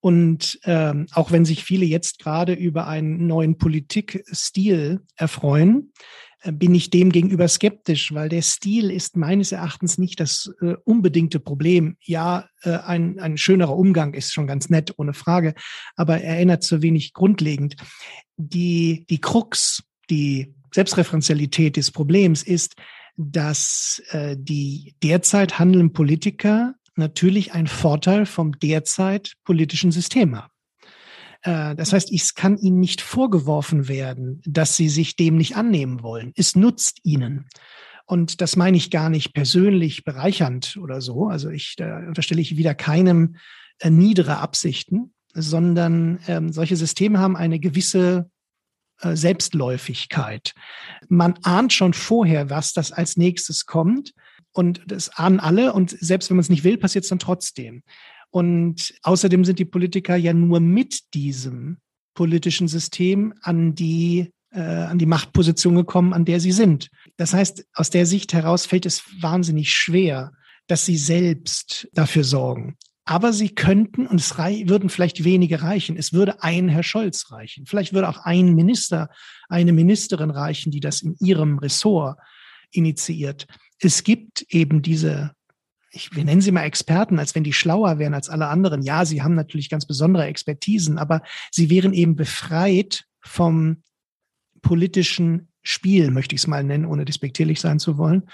Und 0.00 0.60
ähm, 0.64 1.06
auch 1.12 1.32
wenn 1.32 1.46
sich 1.46 1.64
viele 1.64 1.86
jetzt 1.86 2.18
gerade 2.18 2.52
über 2.52 2.86
einen 2.86 3.26
neuen 3.26 3.56
Politikstil 3.56 5.00
erfreuen, 5.16 5.94
äh, 6.42 6.52
bin 6.52 6.74
ich 6.74 6.90
dem 6.90 7.10
gegenüber 7.10 7.48
skeptisch, 7.48 8.12
weil 8.12 8.28
der 8.28 8.42
Stil 8.42 8.90
ist 8.90 9.16
meines 9.16 9.50
Erachtens 9.50 9.96
nicht 9.96 10.20
das 10.20 10.52
äh, 10.60 10.74
unbedingte 10.84 11.40
Problem. 11.40 11.96
Ja, 12.02 12.50
äh, 12.64 12.76
ein, 12.76 13.18
ein 13.18 13.38
schönerer 13.38 13.78
Umgang 13.78 14.12
ist 14.12 14.34
schon 14.34 14.46
ganz 14.46 14.68
nett, 14.68 14.92
ohne 14.98 15.14
Frage, 15.14 15.54
aber 15.96 16.20
er 16.20 16.34
erinnert 16.34 16.62
zu 16.62 16.82
wenig 16.82 17.14
grundlegend. 17.14 17.76
Die, 18.36 19.06
die 19.08 19.22
Krux, 19.22 19.82
die 20.10 20.54
Selbstreferenzialität 20.74 21.76
des 21.76 21.90
Problems 21.90 22.42
ist, 22.42 22.74
dass 23.16 24.02
äh, 24.10 24.36
die 24.38 24.94
derzeit 25.02 25.58
handelnden 25.58 25.92
Politiker 25.92 26.74
natürlich 26.94 27.52
einen 27.52 27.66
Vorteil 27.66 28.26
vom 28.26 28.58
derzeit 28.58 29.34
politischen 29.44 29.90
System 29.92 30.36
haben. 30.36 30.52
Äh, 31.42 31.74
das 31.74 31.92
heißt, 31.92 32.12
es 32.12 32.34
kann 32.34 32.58
ihnen 32.58 32.80
nicht 32.80 33.00
vorgeworfen 33.00 33.88
werden, 33.88 34.40
dass 34.44 34.76
sie 34.76 34.88
sich 34.88 35.16
dem 35.16 35.36
nicht 35.36 35.56
annehmen 35.56 36.02
wollen. 36.02 36.32
Es 36.36 36.56
nutzt 36.56 37.00
ihnen. 37.02 37.46
Und 38.06 38.40
das 38.40 38.56
meine 38.56 38.76
ich 38.76 38.90
gar 38.90 39.10
nicht 39.10 39.34
persönlich 39.34 40.04
bereichernd 40.04 40.78
oder 40.82 41.00
so. 41.00 41.26
Also 41.26 41.50
ich, 41.50 41.74
da 41.76 41.98
unterstelle 41.98 42.40
ich 42.40 42.56
wieder 42.56 42.74
keinem 42.74 43.36
äh, 43.80 43.90
niedere 43.90 44.38
Absichten, 44.38 45.12
sondern 45.34 46.18
ähm, 46.26 46.52
solche 46.52 46.76
Systeme 46.76 47.18
haben 47.18 47.36
eine 47.36 47.60
gewisse 47.60 48.30
Selbstläufigkeit. 49.00 50.54
Man 51.08 51.34
ahnt 51.42 51.72
schon 51.72 51.94
vorher, 51.94 52.50
was 52.50 52.72
das 52.72 52.92
als 52.92 53.16
nächstes 53.16 53.66
kommt. 53.66 54.12
Und 54.52 54.80
das 54.86 55.10
ahnen 55.10 55.40
alle. 55.40 55.72
Und 55.72 55.90
selbst 55.90 56.30
wenn 56.30 56.36
man 56.36 56.42
es 56.42 56.48
nicht 56.48 56.64
will, 56.64 56.78
passiert 56.78 57.04
es 57.04 57.10
dann 57.10 57.18
trotzdem. 57.18 57.82
Und 58.30 58.94
außerdem 59.02 59.44
sind 59.44 59.58
die 59.58 59.64
Politiker 59.64 60.16
ja 60.16 60.32
nur 60.32 60.60
mit 60.60 61.14
diesem 61.14 61.78
politischen 62.14 62.68
System 62.68 63.34
an 63.42 63.74
die 63.74 64.32
äh, 64.50 64.60
an 64.60 64.98
die 64.98 65.06
Machtposition 65.06 65.74
gekommen, 65.76 66.12
an 66.12 66.24
der 66.24 66.40
sie 66.40 66.52
sind. 66.52 66.90
Das 67.16 67.34
heißt, 67.34 67.66
aus 67.74 67.90
der 67.90 68.06
Sicht 68.06 68.32
heraus 68.32 68.66
fällt 68.66 68.86
es 68.86 69.02
wahnsinnig 69.20 69.72
schwer, 69.72 70.32
dass 70.66 70.86
sie 70.86 70.96
selbst 70.96 71.88
dafür 71.92 72.24
sorgen. 72.24 72.76
Aber 73.10 73.32
sie 73.32 73.48
könnten, 73.48 74.06
und 74.06 74.20
es 74.20 74.36
würden 74.36 74.90
vielleicht 74.90 75.24
wenige 75.24 75.62
reichen, 75.62 75.96
es 75.96 76.12
würde 76.12 76.42
ein 76.42 76.68
Herr 76.68 76.82
Scholz 76.82 77.32
reichen. 77.32 77.64
Vielleicht 77.64 77.94
würde 77.94 78.06
auch 78.06 78.18
ein 78.18 78.54
Minister, 78.54 79.08
eine 79.48 79.72
Ministerin 79.72 80.28
reichen, 80.28 80.70
die 80.70 80.80
das 80.80 81.00
in 81.00 81.16
ihrem 81.18 81.58
Ressort 81.58 82.18
initiiert. 82.70 83.46
Es 83.80 84.04
gibt 84.04 84.44
eben 84.50 84.82
diese, 84.82 85.32
ich, 85.90 86.14
wir 86.14 86.22
nennen 86.22 86.42
sie 86.42 86.52
mal 86.52 86.64
Experten, 86.64 87.18
als 87.18 87.34
wenn 87.34 87.44
die 87.44 87.54
schlauer 87.54 87.98
wären 87.98 88.12
als 88.12 88.28
alle 88.28 88.48
anderen. 88.48 88.82
Ja, 88.82 89.06
sie 89.06 89.22
haben 89.22 89.34
natürlich 89.34 89.70
ganz 89.70 89.86
besondere 89.86 90.26
Expertisen, 90.26 90.98
aber 90.98 91.22
sie 91.50 91.70
wären 91.70 91.94
eben 91.94 92.14
befreit 92.14 93.04
vom 93.22 93.84
politischen 94.60 95.48
Spiel, 95.62 96.10
möchte 96.10 96.34
ich 96.34 96.42
es 96.42 96.46
mal 96.46 96.62
nennen, 96.62 96.84
ohne 96.84 97.06
despektierlich 97.06 97.58
sein 97.58 97.78
zu 97.78 97.96
wollen. 97.96 98.28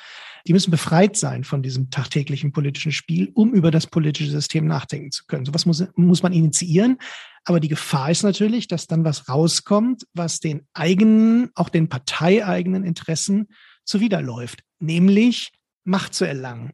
Die 0.47 0.53
müssen 0.53 0.71
befreit 0.71 1.17
sein 1.17 1.45
von 1.45 1.63
diesem 1.63 1.91
tagtäglichen 1.91 2.53
politischen 2.53 2.93
Spiel, 2.93 3.31
um 3.35 3.55
über 3.55 3.71
das 3.71 3.87
politische 3.87 4.31
System 4.31 4.67
nachdenken 4.67 5.11
zu 5.11 5.25
können. 5.27 5.45
Sowas 5.45 5.65
muss, 5.65 5.85
muss 5.97 6.23
man 6.23 6.33
initiieren. 6.33 6.99
Aber 7.45 7.61
die 7.61 7.69
Gefahr 7.69 8.11
ist 8.11 8.23
natürlich, 8.23 8.69
dass 8.69 8.87
dann 8.87 9.05
was 9.05 9.29
rauskommt, 9.29 10.07
was 10.13 10.41
den 10.41 10.67
eigenen, 10.75 11.51
auch 11.55 11.69
den 11.69 11.89
parteieigenen 11.89 12.85
Interessen 12.85 13.49
zuwiderläuft, 13.85 14.63
nämlich 14.81 15.53
Macht 15.85 16.15
zu 16.15 16.25
erlangen. 16.25 16.73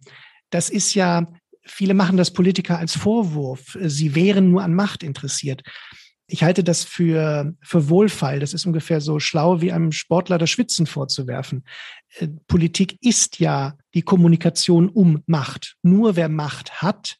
Das 0.50 0.70
ist 0.70 0.94
ja, 0.94 1.26
viele 1.64 1.94
machen 1.94 2.16
das 2.16 2.32
Politiker 2.32 2.78
als 2.78 2.96
Vorwurf. 2.96 3.76
Sie 3.82 4.14
wären 4.14 4.50
nur 4.50 4.62
an 4.62 4.74
Macht 4.74 5.02
interessiert 5.02 5.62
ich 6.30 6.42
halte 6.42 6.64
das 6.64 6.84
für, 6.84 7.54
für 7.60 7.88
Wohlfall. 7.88 8.40
Das 8.40 8.54
ist 8.54 8.66
ungefähr 8.66 9.00
so 9.00 9.18
schlau 9.18 9.60
wie 9.60 9.72
einem 9.72 9.92
Sportler 9.92 10.38
das 10.38 10.50
Schwitzen 10.50 10.86
vorzuwerfen. 10.86 11.64
Äh, 12.18 12.28
Politik 12.46 12.96
ist 13.00 13.40
ja 13.40 13.76
die 13.94 14.02
Kommunikation 14.02 14.88
um 14.88 15.22
Macht. 15.26 15.76
Nur 15.82 16.16
wer 16.16 16.28
Macht 16.28 16.82
hat, 16.82 17.16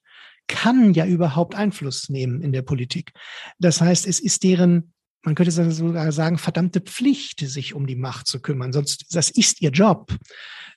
kann 0.47 0.95
ja 0.95 1.07
überhaupt 1.07 1.55
Einfluss 1.55 2.09
nehmen 2.09 2.43
in 2.43 2.53
der 2.53 2.63
Politik. 2.63 3.13
Das 3.59 3.81
heißt, 3.81 4.07
es 4.07 4.19
ist 4.19 4.43
deren, 4.43 4.93
man 5.23 5.35
könnte 5.35 5.53
sogar 5.53 6.11
sagen, 6.13 6.39
verdammte 6.39 6.81
Pflicht, 6.81 7.41
sich 7.41 7.75
um 7.75 7.87
die 7.87 7.97
Macht 7.97 8.27
zu 8.27 8.41
kümmern. 8.41 8.73
Sonst, 8.73 9.15
das 9.15 9.31
ist 9.31 9.61
ihr 9.61 9.71
Job. 9.71 10.17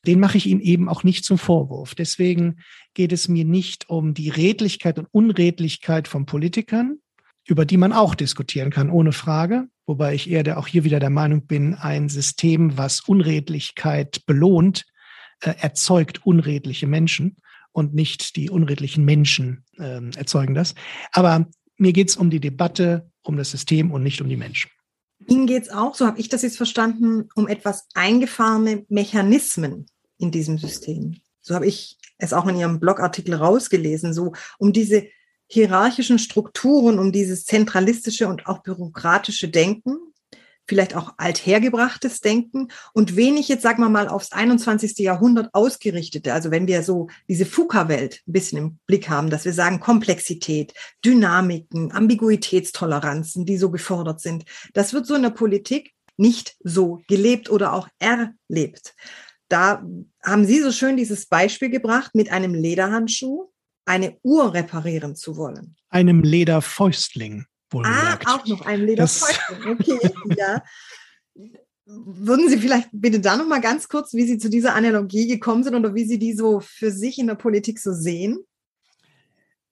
Den 0.06 0.20
mache 0.20 0.38
ich 0.38 0.48
ihnen 0.48 0.62
eben 0.62 0.90
auch 0.90 1.04
nicht 1.04 1.24
zum 1.26 1.38
Vorwurf. 1.38 1.96
Deswegen 1.96 2.60
geht 2.94 3.14
es 3.14 3.28
mir 3.28 3.46
nicht 3.46 3.90
um 3.90 4.14
die 4.14 4.30
Redlichkeit 4.30 5.00
und 5.00 5.08
Unredlichkeit 5.12 6.08
von 6.08 6.26
Politikern, 6.26 7.00
über 7.46 7.66
die 7.66 7.78
man 7.78 7.94
auch 7.94 8.16
diskutieren 8.16 8.70
kann, 8.70 8.90
ohne 8.90 9.12
Frage. 9.12 9.68
Wobei 9.86 10.14
ich 10.14 10.30
eher 10.30 10.44
der, 10.44 10.58
auch 10.58 10.68
hier 10.68 10.84
wieder 10.84 11.00
der 11.00 11.10
Meinung 11.10 11.46
bin, 11.46 11.76
ein 11.76 12.08
System, 12.10 12.78
was 12.78 13.02
Unredlichkeit 13.02 14.26
belohnt, 14.26 14.86
äh, 15.42 15.54
erzeugt 15.60 16.26
unredliche 16.26 16.88
Menschen 16.88 17.38
und 17.74 17.94
nicht 17.94 18.36
die 18.38 18.50
unredlichen 18.50 19.04
Menschen 19.04 19.66
äh, 19.78 20.02
erzeugen 20.16 20.54
das. 20.54 20.74
Aber 21.12 21.48
mir 21.78 21.92
geht 21.92 22.10
es 22.10 22.16
um 22.16 22.30
die 22.30 22.40
Debatte, 22.40 23.10
um 23.24 23.36
das 23.36 23.52
System 23.52 23.92
und 23.92 24.04
nicht 24.04 24.22
um 24.22 24.30
die 24.30 24.38
Menschen. 24.38 24.72
Ihnen 25.28 25.48
geht 25.48 25.64
es 25.64 25.70
auch, 25.70 25.96
so 25.96 26.06
habe 26.06 26.20
ich 26.20 26.30
das 26.30 26.42
jetzt 26.42 26.58
verstanden, 26.58 27.30
um 27.36 27.48
etwas 27.48 27.88
eingefahrene 27.94 28.86
Mechanismen 28.90 29.88
in 30.18 30.32
diesem 30.32 30.58
System. 30.58 31.18
So 31.42 31.56
habe 31.56 31.68
ich 31.68 31.98
es 32.18 32.34
auch 32.34 32.48
in 32.48 32.58
Ihrem 32.58 32.80
Blogartikel 32.80 33.36
rausgelesen, 33.36 34.14
so 34.14 34.34
um 34.58 34.72
diese 34.72 35.08
hierarchischen 35.54 36.20
Strukturen, 36.20 37.00
um 37.00 37.12
dieses 37.12 37.46
zentralistische 37.46 38.28
und 38.28 38.48
auch 38.48 38.64
bürokratische 38.64 39.50
Denken, 39.50 39.98
vielleicht 40.68 40.96
auch 40.96 41.14
althergebrachtes 41.18 42.22
Denken 42.22 42.70
und 42.94 43.16
wenig 43.16 43.50
jetzt, 43.50 43.62
sagen 43.62 43.84
wir 43.84 43.90
mal, 43.90 44.08
aufs 44.08 44.32
21. 44.32 44.98
Jahrhundert 45.00 45.54
ausgerichtete. 45.54 46.34
Also 46.34 46.52
wenn 46.52 46.68
wir 46.68 46.82
so 46.84 47.08
diese 47.28 47.46
FUKA-Welt 47.46 48.22
ein 48.28 48.34
bisschen 48.34 48.58
im 48.58 48.80
Blick 48.88 49.10
haben, 49.10 49.30
dass 49.30 49.46
wir 49.46 49.54
sagen 49.54 49.80
Komplexität, 49.80 50.74
Dynamiken, 51.06 51.92
Ambiguitätstoleranzen, 51.92 53.46
die 53.46 53.58
so 53.58 53.70
gefordert 53.70 54.22
sind. 54.22 54.46
Das 54.74 54.94
wird 54.94 55.06
so 55.06 55.16
in 55.16 55.24
der 55.24 55.30
Politik 55.30 55.94
nicht 56.18 56.56
so 56.64 57.02
gelebt 57.08 57.50
oder 57.50 57.74
auch 57.74 57.88
erlebt. 58.00 58.96
Da 59.50 59.84
haben 60.24 60.46
Sie 60.46 60.62
so 60.62 60.72
schön 60.72 60.98
dieses 60.98 61.28
Beispiel 61.28 61.70
gebracht, 61.70 62.16
mit 62.16 62.32
einem 62.32 62.56
Lederhandschuh 62.56 63.53
eine 63.86 64.18
Uhr 64.24 64.54
reparieren 64.54 65.16
zu 65.16 65.36
wollen. 65.38 65.76
Einem 65.90 66.22
Lederfäustling. 66.22 67.46
Wohl 67.70 67.86
ah, 67.86 68.16
gesagt. 68.16 68.28
auch 68.28 68.46
noch 68.48 68.62
einem 68.66 68.86
Lederfäustling. 68.86 69.78
Okay, 69.80 70.00
ja. 70.38 70.64
Würden 71.86 72.50
Sie 72.50 72.58
vielleicht 72.58 72.90
bitte 72.94 73.20
da 73.20 73.36
noch 73.36 73.48
mal 73.48 73.60
ganz 73.60 73.90
kurz, 73.90 74.14
wie 74.14 74.26
Sie 74.26 74.38
zu 74.38 74.50
dieser 74.50 74.76
Analogie 74.76 75.28
gekommen 75.28 75.64
sind 75.64 75.76
oder 75.76 75.94
wie 75.94 76.06
Sie 76.06 76.18
die 76.18 76.34
so 76.34 76.62
für 76.62 76.92
sich 76.92 77.20
in 77.20 77.28
der 77.28 77.36
Politik 77.36 77.80
so 77.80 77.92
sehen? 77.92 78.40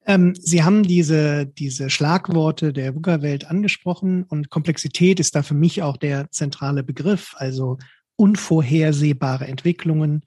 Ähm, 0.04 0.34
Sie 0.38 0.62
haben 0.62 0.82
diese, 0.82 1.46
diese 1.46 1.88
Schlagworte 1.88 2.72
der 2.72 2.94
VUCA-Welt 2.94 3.48
angesprochen 3.48 4.24
und 4.24 4.50
Komplexität 4.50 5.20
ist 5.20 5.34
da 5.34 5.42
für 5.42 5.54
mich 5.54 5.82
auch 5.82 5.96
der 5.96 6.30
zentrale 6.30 6.82
Begriff, 6.82 7.34
also 7.36 7.78
unvorhersehbare 8.16 9.46
Entwicklungen, 9.46 10.24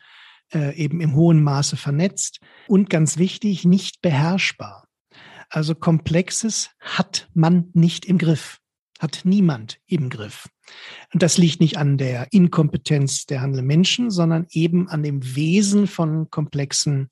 äh, 0.54 0.76
eben 0.76 1.02
im 1.02 1.16
hohen 1.16 1.44
Maße 1.44 1.78
vernetzt 1.78 2.40
und 2.68 2.90
ganz 2.90 3.18
wichtig, 3.18 3.66
nicht 3.66 4.02
beherrschbar. 4.02 4.88
Also 5.50 5.76
Komplexes 5.76 6.72
hat 6.80 7.30
man 7.34 7.70
nicht 7.74 8.06
im 8.06 8.18
Griff, 8.18 8.60
hat 9.00 9.22
niemand 9.24 9.80
im 9.86 10.10
Griff. 10.10 10.50
Und 11.14 11.22
das 11.22 11.38
liegt 11.38 11.62
nicht 11.62 11.78
an 11.78 11.98
der 11.98 12.28
Inkompetenz 12.32 13.26
der 13.26 13.42
handelnden 13.42 13.68
Menschen, 13.68 14.10
sondern 14.10 14.48
eben 14.50 14.90
an 14.90 15.04
dem 15.04 15.36
Wesen 15.36 15.88
von 15.88 16.30
komplexen 16.30 17.12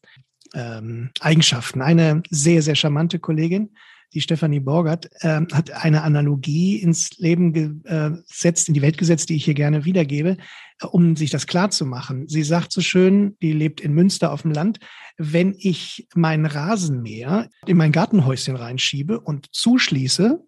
ähm, 0.54 1.12
Eigenschaften. 1.20 1.82
Eine 1.82 2.24
sehr, 2.30 2.62
sehr 2.62 2.76
charmante 2.76 3.20
Kollegin, 3.20 3.76
die 4.14 4.22
Stefanie 4.22 4.60
Borgert, 4.60 5.10
äh, 5.22 5.42
hat 5.52 5.72
eine 5.72 6.04
Analogie 6.04 6.78
ins 6.78 7.18
Leben 7.18 7.84
äh, 7.86 8.12
gesetzt, 8.28 8.68
in 8.68 8.74
die 8.74 8.82
Welt 8.82 8.98
gesetzt, 8.98 9.30
die 9.30 9.36
ich 9.36 9.46
hier 9.46 9.54
gerne 9.54 9.86
wiedergebe, 9.86 10.38
äh, 10.82 10.86
um 10.86 11.16
sich 11.16 11.30
das 11.30 11.48
klar 11.48 11.72
zu 11.72 11.86
machen. 11.86 12.28
Sie 12.28 12.44
sagt 12.44 12.72
so 12.72 12.82
schön, 12.82 13.36
die 13.42 13.54
lebt 13.54 13.82
in 13.82 13.94
Münster 13.94 14.32
auf 14.32 14.44
dem 14.44 14.52
Land, 14.52 14.80
wenn 15.18 15.56
ich 15.58 16.08
mein 16.16 16.46
Rasenmäher 16.46 17.50
in 17.66 17.78
mein 17.78 17.92
Gartenhäuschen 17.92 18.56
reinschiebe 18.56 19.20
und 19.20 19.48
zuschließe, 19.52 20.40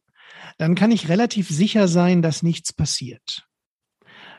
dann 0.57 0.75
kann 0.75 0.91
ich 0.91 1.09
relativ 1.09 1.49
sicher 1.49 1.87
sein, 1.87 2.21
dass 2.21 2.43
nichts 2.43 2.71
passiert. 2.73 3.47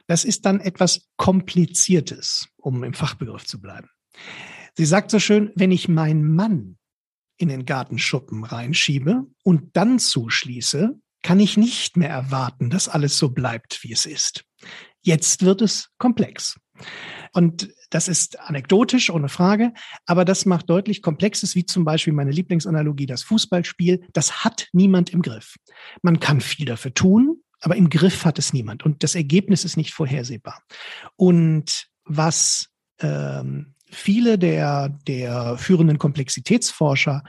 Das 0.06 0.24
ist 0.24 0.46
dann 0.46 0.60
etwas 0.60 1.08
Kompliziertes, 1.16 2.48
um 2.56 2.84
im 2.84 2.94
Fachbegriff 2.94 3.44
zu 3.44 3.60
bleiben. 3.60 3.88
Sie 4.74 4.84
sagt 4.84 5.10
so 5.10 5.18
schön, 5.18 5.50
wenn 5.56 5.72
ich 5.72 5.88
meinen 5.88 6.34
Mann 6.34 6.78
in 7.36 7.48
den 7.48 7.66
Gartenschuppen 7.66 8.44
reinschiebe 8.44 9.26
und 9.42 9.76
dann 9.76 9.98
zuschließe, 9.98 10.98
kann 11.22 11.40
ich 11.40 11.56
nicht 11.56 11.96
mehr 11.96 12.10
erwarten, 12.10 12.70
dass 12.70 12.88
alles 12.88 13.18
so 13.18 13.30
bleibt, 13.30 13.82
wie 13.82 13.92
es 13.92 14.06
ist. 14.06 14.44
Jetzt 15.02 15.44
wird 15.44 15.62
es 15.62 15.90
komplex. 15.98 16.58
Und 17.32 17.68
das 17.90 18.08
ist 18.08 18.40
anekdotisch, 18.40 19.10
ohne 19.10 19.28
Frage, 19.28 19.72
aber 20.04 20.24
das 20.24 20.46
macht 20.46 20.68
deutlich 20.68 21.02
Komplexes, 21.02 21.54
wie 21.54 21.64
zum 21.64 21.84
Beispiel 21.84 22.12
meine 22.12 22.30
Lieblingsanalogie, 22.30 23.06
das 23.06 23.22
Fußballspiel. 23.22 24.06
Das 24.12 24.44
hat 24.44 24.68
niemand 24.72 25.10
im 25.10 25.22
Griff. 25.22 25.56
Man 26.02 26.20
kann 26.20 26.40
viel 26.40 26.66
dafür 26.66 26.92
tun, 26.92 27.42
aber 27.60 27.76
im 27.76 27.90
Griff 27.90 28.24
hat 28.24 28.38
es 28.38 28.52
niemand. 28.52 28.84
Und 28.84 29.02
das 29.02 29.14
Ergebnis 29.14 29.64
ist 29.64 29.76
nicht 29.76 29.94
vorhersehbar. 29.94 30.62
Und 31.16 31.88
was 32.04 32.68
ähm, 33.00 33.74
viele 33.90 34.38
der, 34.38 34.90
der 35.06 35.56
führenden 35.58 35.98
Komplexitätsforscher 35.98 37.22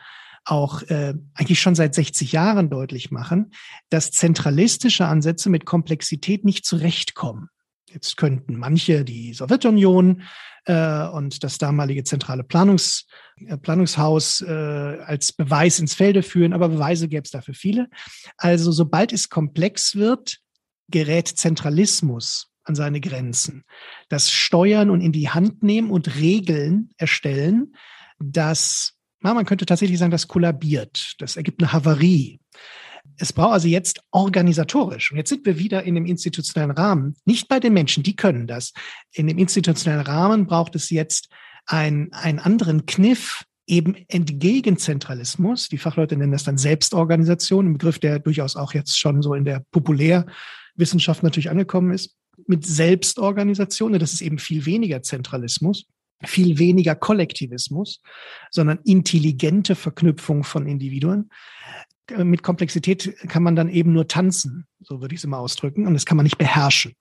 auch 0.45 0.81
äh, 0.83 1.13
eigentlich 1.33 1.59
schon 1.59 1.75
seit 1.75 1.93
60 1.93 2.31
Jahren 2.31 2.69
deutlich 2.69 3.11
machen, 3.11 3.51
dass 3.89 4.11
zentralistische 4.11 5.05
Ansätze 5.05 5.49
mit 5.49 5.65
Komplexität 5.65 6.45
nicht 6.45 6.65
zurechtkommen. 6.65 7.49
Jetzt 7.89 8.17
könnten 8.17 8.57
manche 8.57 9.03
die 9.03 9.33
Sowjetunion 9.33 10.23
äh, 10.65 11.07
und 11.07 11.43
das 11.43 11.57
damalige 11.57 12.03
zentrale 12.03 12.43
Planungs, 12.43 13.07
äh, 13.45 13.57
Planungshaus 13.57 14.41
äh, 14.41 14.51
als 14.51 15.31
Beweis 15.31 15.79
ins 15.79 15.93
Felde 15.93 16.23
führen, 16.23 16.53
aber 16.53 16.69
Beweise 16.69 17.07
gäbe 17.07 17.23
es 17.23 17.31
dafür 17.31 17.53
viele. 17.53 17.87
Also 18.37 18.71
sobald 18.71 19.13
es 19.13 19.29
komplex 19.29 19.95
wird, 19.95 20.39
gerät 20.89 21.27
Zentralismus 21.27 22.49
an 22.67 22.75
seine 22.75 22.99
Grenzen. 22.99 23.63
Das 24.09 24.29
Steuern 24.29 24.89
und 24.89 25.01
in 25.01 25.11
die 25.11 25.29
Hand 25.29 25.63
nehmen 25.63 25.89
und 25.89 26.15
Regeln 26.17 26.89
erstellen, 26.97 27.73
das, 28.19 28.93
na, 29.21 29.33
man 29.33 29.45
könnte 29.45 29.65
tatsächlich 29.65 29.99
sagen, 29.99 30.11
das 30.11 30.27
kollabiert. 30.27 31.15
Das 31.19 31.37
ergibt 31.37 31.61
eine 31.61 31.71
Havarie. 31.71 32.39
Es 33.17 33.31
braucht 33.31 33.53
also 33.53 33.67
jetzt 33.67 34.01
organisatorisch, 34.11 35.11
und 35.11 35.17
jetzt 35.17 35.29
sind 35.29 35.45
wir 35.45 35.57
wieder 35.57 35.83
in 35.83 35.95
dem 35.95 36.05
institutionellen 36.05 36.75
Rahmen, 36.75 37.15
nicht 37.25 37.47
bei 37.47 37.59
den 37.59 37.73
Menschen, 37.73 38.03
die 38.03 38.15
können 38.15 38.47
das. 38.47 38.73
In 39.13 39.27
dem 39.27 39.37
institutionellen 39.37 40.05
Rahmen 40.05 40.45
braucht 40.45 40.75
es 40.75 40.89
jetzt 40.89 41.29
ein, 41.65 42.09
einen 42.11 42.39
anderen 42.39 42.85
Kniff, 42.85 43.43
eben 43.65 43.95
entgegen 44.07 44.77
Zentralismus. 44.77 45.67
Die 45.67 45.77
Fachleute 45.77 46.15
nennen 46.15 46.31
das 46.31 46.43
dann 46.43 46.57
Selbstorganisation, 46.57 47.67
ein 47.67 47.73
Begriff, 47.73 47.99
der 47.99 48.19
durchaus 48.19 48.55
auch 48.55 48.73
jetzt 48.73 48.97
schon 48.97 49.21
so 49.21 49.33
in 49.33 49.45
der 49.45 49.63
Populärwissenschaft 49.71 51.23
natürlich 51.23 51.49
angekommen 51.49 51.91
ist 51.91 52.16
mit 52.47 52.65
Selbstorganisation. 52.65 53.93
Das 53.99 54.13
ist 54.13 54.21
eben 54.21 54.39
viel 54.39 54.65
weniger 54.65 55.01
Zentralismus, 55.03 55.85
viel 56.23 56.57
weniger 56.57 56.95
Kollektivismus, 56.95 58.01
sondern 58.49 58.79
intelligente 58.83 59.75
Verknüpfung 59.75 60.43
von 60.43 60.67
Individuen. 60.67 61.29
Mit 62.17 62.41
Komplexität 62.41 63.15
kann 63.27 63.43
man 63.43 63.55
dann 63.55 63.69
eben 63.69 63.93
nur 63.93 64.07
tanzen, 64.07 64.65
so 64.79 65.01
würde 65.01 65.13
ich 65.13 65.19
es 65.19 65.25
immer 65.25 65.39
ausdrücken, 65.39 65.85
und 65.85 65.93
das 65.93 66.05
kann 66.05 66.15
man 66.15 66.23
nicht 66.23 66.37
beherrschen. 66.37 66.93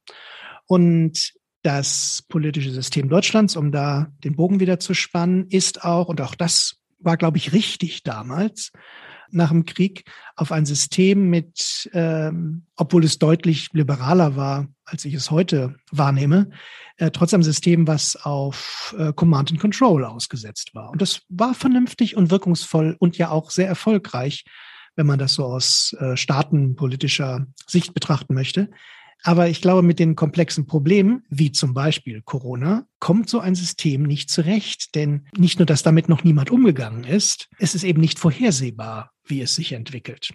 Und 0.66 1.32
das 1.62 2.24
politische 2.28 2.72
System 2.72 3.08
Deutschlands, 3.08 3.56
um 3.56 3.72
da 3.72 4.12
den 4.24 4.36
Bogen 4.36 4.60
wieder 4.60 4.80
zu 4.80 4.94
spannen, 4.94 5.46
ist 5.48 5.84
auch, 5.84 6.08
und 6.08 6.20
auch 6.20 6.34
das 6.34 6.76
war, 6.98 7.16
glaube 7.16 7.38
ich, 7.38 7.52
richtig 7.52 8.02
damals, 8.02 8.72
nach 9.30 9.50
dem 9.50 9.64
Krieg 9.64 10.04
auf 10.36 10.52
ein 10.52 10.66
System 10.66 11.28
mit, 11.28 11.90
ähm, 11.92 12.66
obwohl 12.76 13.04
es 13.04 13.18
deutlich 13.18 13.68
liberaler 13.72 14.36
war, 14.36 14.68
als 14.84 15.04
ich 15.04 15.14
es 15.14 15.30
heute 15.30 15.76
wahrnehme, 15.90 16.50
äh, 16.96 17.10
trotzdem 17.10 17.42
System, 17.42 17.86
was 17.86 18.16
auf 18.16 18.94
äh, 18.98 19.12
Command 19.12 19.50
and 19.50 19.60
Control 19.60 20.04
ausgesetzt 20.04 20.74
war. 20.74 20.90
Und 20.90 21.02
das 21.02 21.22
war 21.28 21.54
vernünftig 21.54 22.16
und 22.16 22.30
wirkungsvoll 22.30 22.96
und 22.98 23.18
ja 23.18 23.30
auch 23.30 23.50
sehr 23.50 23.68
erfolgreich, 23.68 24.44
wenn 24.94 25.06
man 25.06 25.18
das 25.18 25.34
so 25.34 25.44
aus 25.44 25.94
äh, 25.98 26.16
staatenpolitischer 26.16 27.46
Sicht 27.66 27.94
betrachten 27.94 28.34
möchte. 28.34 28.70
Aber 29.22 29.48
ich 29.48 29.60
glaube, 29.60 29.82
mit 29.82 29.98
den 29.98 30.14
komplexen 30.14 30.66
Problemen, 30.66 31.24
wie 31.28 31.50
zum 31.50 31.74
Beispiel 31.74 32.22
Corona, 32.22 32.86
kommt 33.00 33.28
so 33.28 33.40
ein 33.40 33.54
System 33.54 34.02
nicht 34.02 34.30
zurecht. 34.30 34.94
Denn 34.94 35.26
nicht 35.36 35.58
nur, 35.58 35.66
dass 35.66 35.82
damit 35.82 36.08
noch 36.08 36.22
niemand 36.22 36.50
umgegangen 36.50 37.04
ist, 37.04 37.48
es 37.58 37.74
ist 37.74 37.84
eben 37.84 38.00
nicht 38.00 38.18
vorhersehbar, 38.18 39.10
wie 39.26 39.40
es 39.40 39.54
sich 39.54 39.72
entwickelt. 39.72 40.32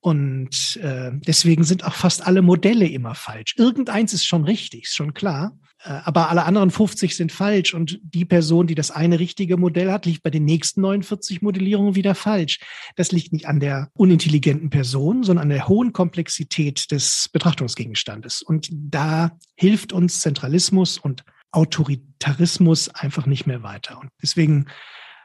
Und 0.00 0.76
äh, 0.82 1.10
deswegen 1.14 1.64
sind 1.64 1.84
auch 1.84 1.94
fast 1.94 2.26
alle 2.26 2.42
Modelle 2.42 2.86
immer 2.86 3.14
falsch. 3.14 3.54
Irgendeins 3.56 4.12
ist 4.12 4.26
schon 4.26 4.44
richtig, 4.44 4.84
ist 4.84 4.94
schon 4.94 5.14
klar. 5.14 5.56
Äh, 5.84 6.00
aber 6.04 6.30
alle 6.30 6.44
anderen 6.44 6.70
50 6.70 7.16
sind 7.16 7.32
falsch 7.32 7.74
und 7.74 8.00
die 8.02 8.24
Person, 8.24 8.66
die 8.66 8.74
das 8.74 8.90
eine 8.90 9.18
richtige 9.18 9.56
Modell 9.56 9.92
hat, 9.92 10.06
liegt 10.06 10.22
bei 10.22 10.30
den 10.30 10.44
nächsten 10.44 10.80
49 10.80 11.42
Modellierungen 11.42 11.94
wieder 11.94 12.14
falsch. 12.14 12.58
Das 12.96 13.12
liegt 13.12 13.32
nicht 13.32 13.46
an 13.46 13.60
der 13.60 13.90
unintelligenten 13.94 14.70
Person, 14.70 15.22
sondern 15.22 15.44
an 15.44 15.48
der 15.50 15.68
hohen 15.68 15.92
Komplexität 15.92 16.90
des 16.90 17.28
Betrachtungsgegenstandes. 17.32 18.42
Und 18.42 18.68
da 18.72 19.36
hilft 19.56 19.92
uns 19.92 20.20
Zentralismus 20.20 20.98
und 20.98 21.24
Autoritarismus 21.52 22.88
einfach 22.88 23.26
nicht 23.26 23.46
mehr 23.46 23.62
weiter. 23.62 23.98
Und 24.00 24.10
deswegen 24.20 24.66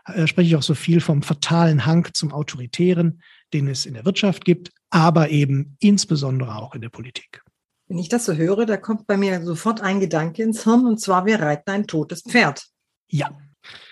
äh, 0.05 0.27
spreche 0.27 0.49
ich 0.49 0.55
auch 0.55 0.63
so 0.63 0.75
viel 0.75 1.01
vom 1.01 1.21
fatalen 1.21 1.85
Hang 1.85 2.07
zum 2.13 2.31
Autoritären, 2.31 3.21
den 3.53 3.67
es 3.67 3.85
in 3.85 3.93
der 3.93 4.05
Wirtschaft 4.05 4.45
gibt, 4.45 4.71
aber 4.89 5.29
eben 5.29 5.75
insbesondere 5.79 6.55
auch 6.55 6.75
in 6.75 6.81
der 6.81 6.89
Politik. 6.89 7.41
Wenn 7.87 7.97
ich 7.97 8.09
das 8.09 8.25
so 8.25 8.33
höre, 8.33 8.65
da 8.65 8.77
kommt 8.77 9.07
bei 9.07 9.17
mir 9.17 9.43
sofort 9.43 9.81
ein 9.81 9.99
Gedanke 9.99 10.43
ins 10.43 10.63
Hirn, 10.63 10.85
und 10.85 10.99
zwar, 10.99 11.25
wir 11.25 11.39
reiten 11.39 11.71
ein 11.71 11.87
totes 11.87 12.21
Pferd. 12.21 12.67
Ja. 13.09 13.29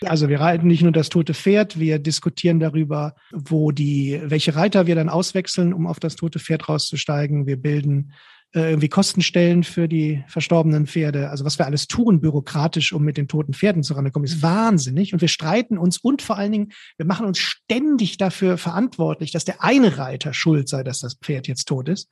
ja. 0.02 0.10
Also 0.10 0.30
wir 0.30 0.40
reiten 0.40 0.68
nicht 0.68 0.84
nur 0.84 0.92
das 0.92 1.10
tote 1.10 1.34
Pferd, 1.34 1.80
wir 1.80 1.98
diskutieren 1.98 2.60
darüber, 2.60 3.16
wo 3.32 3.72
die, 3.72 4.22
welche 4.24 4.56
Reiter 4.56 4.86
wir 4.86 4.94
dann 4.94 5.10
auswechseln, 5.10 5.74
um 5.74 5.88
auf 5.88 6.00
das 6.00 6.16
tote 6.16 6.38
Pferd 6.38 6.70
rauszusteigen. 6.70 7.48
Wir 7.48 7.58
bilden 7.58 8.14
äh, 8.58 8.72
irgendwie 8.72 8.90
Kostenstellen 8.90 9.64
für 9.64 9.88
die 9.88 10.24
verstorbenen 10.28 10.88
Pferde. 10.88 11.30
Also 11.30 11.46
was 11.46 11.60
wir 11.60 11.68
alles 11.68 11.86
tun 11.86 12.20
bürokratisch, 12.20 12.92
um 12.92 13.04
mit 13.04 13.16
den 13.16 13.28
toten 13.28 13.54
Pferden 13.54 13.84
zuranzukommen, 13.84 14.26
ist 14.26 14.42
wahnsinnig. 14.42 15.14
Und 15.14 15.22
wir 15.22 15.28
streiten 15.28 15.78
uns 15.78 16.00
und 16.00 16.24
vor 16.24 16.38
allen 16.38 16.52
Dingen, 16.52 16.72
wir 16.98 17.06
machen 17.06 17.28
uns 17.28 17.38
ständig 17.38 18.18
dafür 18.18 18.58
verantwortlich, 18.58 19.32
dass 19.32 19.46
der 19.46 19.64
eine 19.64 20.00
Reiter 20.00 20.34
schuld 20.34 20.70
sei, 20.70 20.84
dass 20.84 21.02
das 21.02 21.20
Pferd 21.22 21.48
jetzt 21.48 21.66
tot 21.66 21.88
ist. 21.88 22.10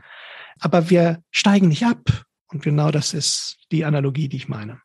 Aber 0.60 0.92
wir 0.92 1.20
steigen 1.32 1.70
nicht 1.70 1.84
ab. 1.84 2.26
Und 2.52 2.62
genau 2.62 2.92
das 2.92 3.16
ist 3.16 3.58
die 3.72 3.84
Analogie, 3.84 4.30
die 4.30 4.38
ich 4.38 4.48
meine. 4.48 4.80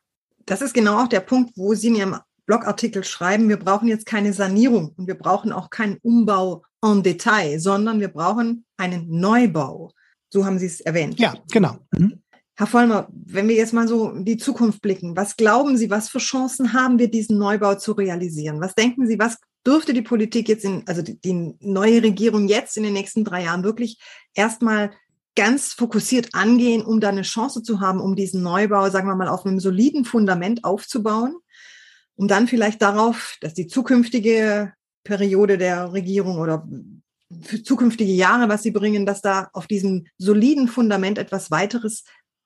Das 0.47 0.63
ist 0.63 0.73
genau 0.73 1.03
auch 1.03 1.07
der 1.07 1.19
Punkt, 1.19 1.51
wo 1.55 1.75
Sie 1.75 1.91
mir 1.91 2.03
im 2.03 2.15
Blogartikel 2.47 3.03
schreiben, 3.03 3.49
wir 3.49 3.57
brauchen 3.57 3.87
jetzt 3.87 4.07
keine 4.07 4.33
Sanierung 4.33 4.95
und 4.97 5.05
wir 5.05 5.15
brauchen 5.15 5.51
auch 5.51 5.69
keinen 5.69 5.97
Umbau 6.01 6.63
en 6.83 7.03
Detail, 7.03 7.59
sondern 7.59 7.99
wir 7.99 8.07
brauchen 8.07 8.65
einen 8.77 9.07
Neubau. 9.07 9.91
So 10.31 10.45
haben 10.45 10.57
Sie 10.57 10.65
es 10.65 10.81
erwähnt. 10.81 11.19
Ja, 11.19 11.35
genau. 11.51 11.77
Mhm. 11.91 12.21
Herr 12.55 12.67
Vollmer, 12.67 13.07
wenn 13.11 13.47
wir 13.47 13.55
jetzt 13.55 13.73
mal 13.73 13.87
so 13.87 14.11
in 14.11 14.25
die 14.25 14.37
Zukunft 14.37 14.81
blicken, 14.81 15.15
was 15.15 15.35
glauben 15.35 15.77
Sie, 15.77 15.89
was 15.89 16.09
für 16.09 16.19
Chancen 16.19 16.73
haben 16.73 16.99
wir, 16.99 17.09
diesen 17.09 17.37
Neubau 17.37 17.75
zu 17.75 17.93
realisieren? 17.93 18.61
Was 18.61 18.75
denken 18.75 19.07
Sie, 19.07 19.19
was 19.19 19.37
dürfte 19.65 19.93
die 19.93 20.01
Politik 20.01 20.49
jetzt 20.49 20.65
in, 20.65 20.83
also 20.87 21.01
die, 21.01 21.19
die 21.19 21.55
neue 21.59 22.03
Regierung 22.03 22.47
jetzt 22.47 22.77
in 22.77 22.83
den 22.83 22.93
nächsten 22.93 23.23
drei 23.23 23.43
Jahren 23.43 23.63
wirklich 23.63 23.99
erstmal 24.33 24.91
ganz 25.35 25.73
fokussiert 25.73 26.29
angehen, 26.33 26.83
um 26.83 26.99
da 26.99 27.09
eine 27.09 27.21
Chance 27.21 27.63
zu 27.63 27.79
haben, 27.79 27.99
um 27.99 28.15
diesen 28.15 28.41
Neubau, 28.41 28.89
sagen 28.89 29.07
wir 29.07 29.15
mal, 29.15 29.27
auf 29.27 29.45
einem 29.45 29.59
soliden 29.59 30.03
Fundament 30.05 30.63
aufzubauen, 30.63 31.35
um 32.15 32.27
dann 32.27 32.47
vielleicht 32.47 32.81
darauf, 32.81 33.37
dass 33.41 33.53
die 33.53 33.67
zukünftige 33.67 34.73
Periode 35.03 35.57
der 35.57 35.93
Regierung 35.93 36.37
oder 36.37 36.67
für 37.41 37.63
zukünftige 37.63 38.11
Jahre, 38.11 38.49
was 38.49 38.63
sie 38.63 38.71
bringen, 38.71 39.05
dass 39.05 39.21
da 39.21 39.49
auf 39.53 39.67
diesem 39.67 40.05
soliden 40.17 40.67
Fundament 40.67 41.17
etwas 41.17 41.51
weiteres 41.51 42.03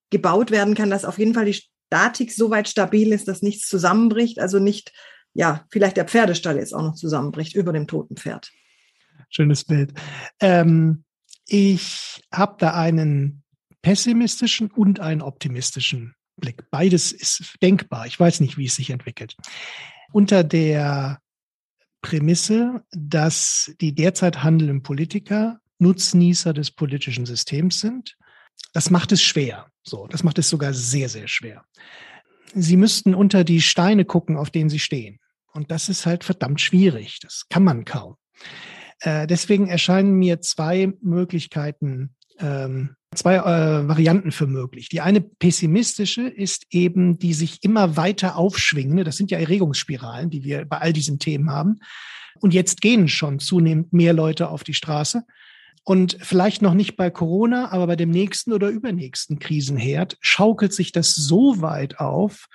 gebaut 0.10 0.52
werden 0.52 0.76
kann, 0.76 0.90
dass 0.90 1.06
auf 1.06 1.18
jeden 1.18 1.34
Fall 1.34 1.46
die 1.46 1.60
Statik 1.88 2.32
so 2.32 2.50
weit 2.50 2.68
stabil 2.70 3.12
ist, 3.12 3.28
dass 3.28 3.42
nichts 3.42 3.68
zusammenbricht, 3.68 4.40
also 4.40 4.60
nicht, 4.60 4.94
ja, 5.34 5.66
vielleicht 5.70 5.98
der 5.98 6.06
Pferdestall 6.06 6.58
jetzt 6.58 6.74
auch 6.74 6.82
noch 6.82 6.96
zusammenbricht 6.96 7.56
über 7.56 7.74
dem 7.74 7.88
toten 7.88 8.16
Pferd. 8.16 8.52
Schönes 9.30 9.64
Bild. 9.64 9.94
Ähm, 10.40 11.04
ich 11.48 12.22
habe 12.32 12.56
da 12.60 12.74
einen 12.74 13.44
pessimistischen 13.82 14.72
und 14.72 15.00
einen 15.00 15.22
optimistischen 15.22 16.16
Blick. 16.38 16.70
Beides 16.72 17.12
ist 17.12 17.56
denkbar. 17.62 18.08
Ich 18.08 18.20
weiß 18.20 18.40
nicht, 18.40 18.58
wie 18.58 18.66
es 18.66 18.76
sich 18.76 18.90
entwickelt. 18.90 19.36
Unter 20.12 20.44
der 20.44 21.20
Prämisse, 22.06 22.84
dass 22.92 23.74
die 23.82 23.96
derzeit 23.96 24.44
handelnden 24.44 24.84
Politiker 24.84 25.60
Nutznießer 25.80 26.54
des 26.54 26.70
politischen 26.70 27.26
Systems 27.26 27.80
sind. 27.80 28.16
Das 28.74 28.92
macht 28.92 29.12
es 29.12 29.24
schwer. 29.24 29.72
So, 29.82 30.06
das 30.06 30.22
macht 30.22 30.38
es 30.38 30.48
sogar 30.48 30.72
sehr, 30.76 31.10
sehr 31.10 31.28
schwer. 31.28 31.66
Sie 32.54 32.78
müssten 32.78 33.16
unter 33.16 33.44
die 33.44 33.60
Steine 33.60 34.06
gucken, 34.06 34.38
auf 34.38 34.52
denen 34.52 34.70
sie 34.70 34.78
stehen. 34.78 35.18
Und 35.52 35.72
das 35.72 35.90
ist 35.90 36.06
halt 36.06 36.24
verdammt 36.24 36.62
schwierig. 36.62 37.22
Das 37.22 37.48
kann 37.50 37.64
man 37.64 37.86
kaum. 37.86 38.18
Äh, 39.00 39.26
deswegen 39.26 39.68
erscheinen 39.68 40.14
mir 40.14 40.42
zwei 40.42 40.94
Möglichkeiten, 41.02 42.16
ähm, 42.40 42.96
zwei 43.16 43.36
äh, 43.36 43.88
Varianten 43.88 44.32
für 44.32 44.48
möglich. 44.48 44.90
Die 44.90 45.02
eine 45.02 45.22
pessimistische 45.22 46.28
ist 46.28 46.66
eben 46.70 47.18
die 47.18 47.34
sich 47.34 47.64
immer 47.64 47.98
weiter 47.98 48.36
aufschwingende, 48.36 49.04
das 49.04 49.18
sind 49.18 49.32
ja 49.32 49.40
Erregungsspiralen, 49.40 50.30
die 50.30 50.44
wir 50.44 50.66
bei 50.66 50.80
all 50.80 50.94
diesen 50.94 51.20
Themen 51.20 51.50
haben. 51.50 51.80
Und 52.42 52.54
jetzt 52.54 52.82
gehen 52.82 53.08
schon 53.08 53.40
zunehmend 53.40 53.94
mehr 53.94 54.14
Leute 54.14 54.50
auf 54.50 54.64
die 54.64 54.74
Straße. 54.74 55.24
Und 55.84 56.18
vielleicht 56.20 56.62
noch 56.62 56.74
nicht 56.74 56.98
bei 56.98 57.10
Corona, 57.10 57.72
aber 57.72 57.88
bei 57.88 57.96
dem 57.96 58.10
nächsten 58.10 58.52
oder 58.52 58.70
übernächsten 58.70 59.40
Krisenherd 59.40 60.18
schaukelt 60.20 60.74
sich 60.74 60.92
das 60.92 61.14
so 61.14 61.62
weit 61.62 62.00
auf, 62.00 62.48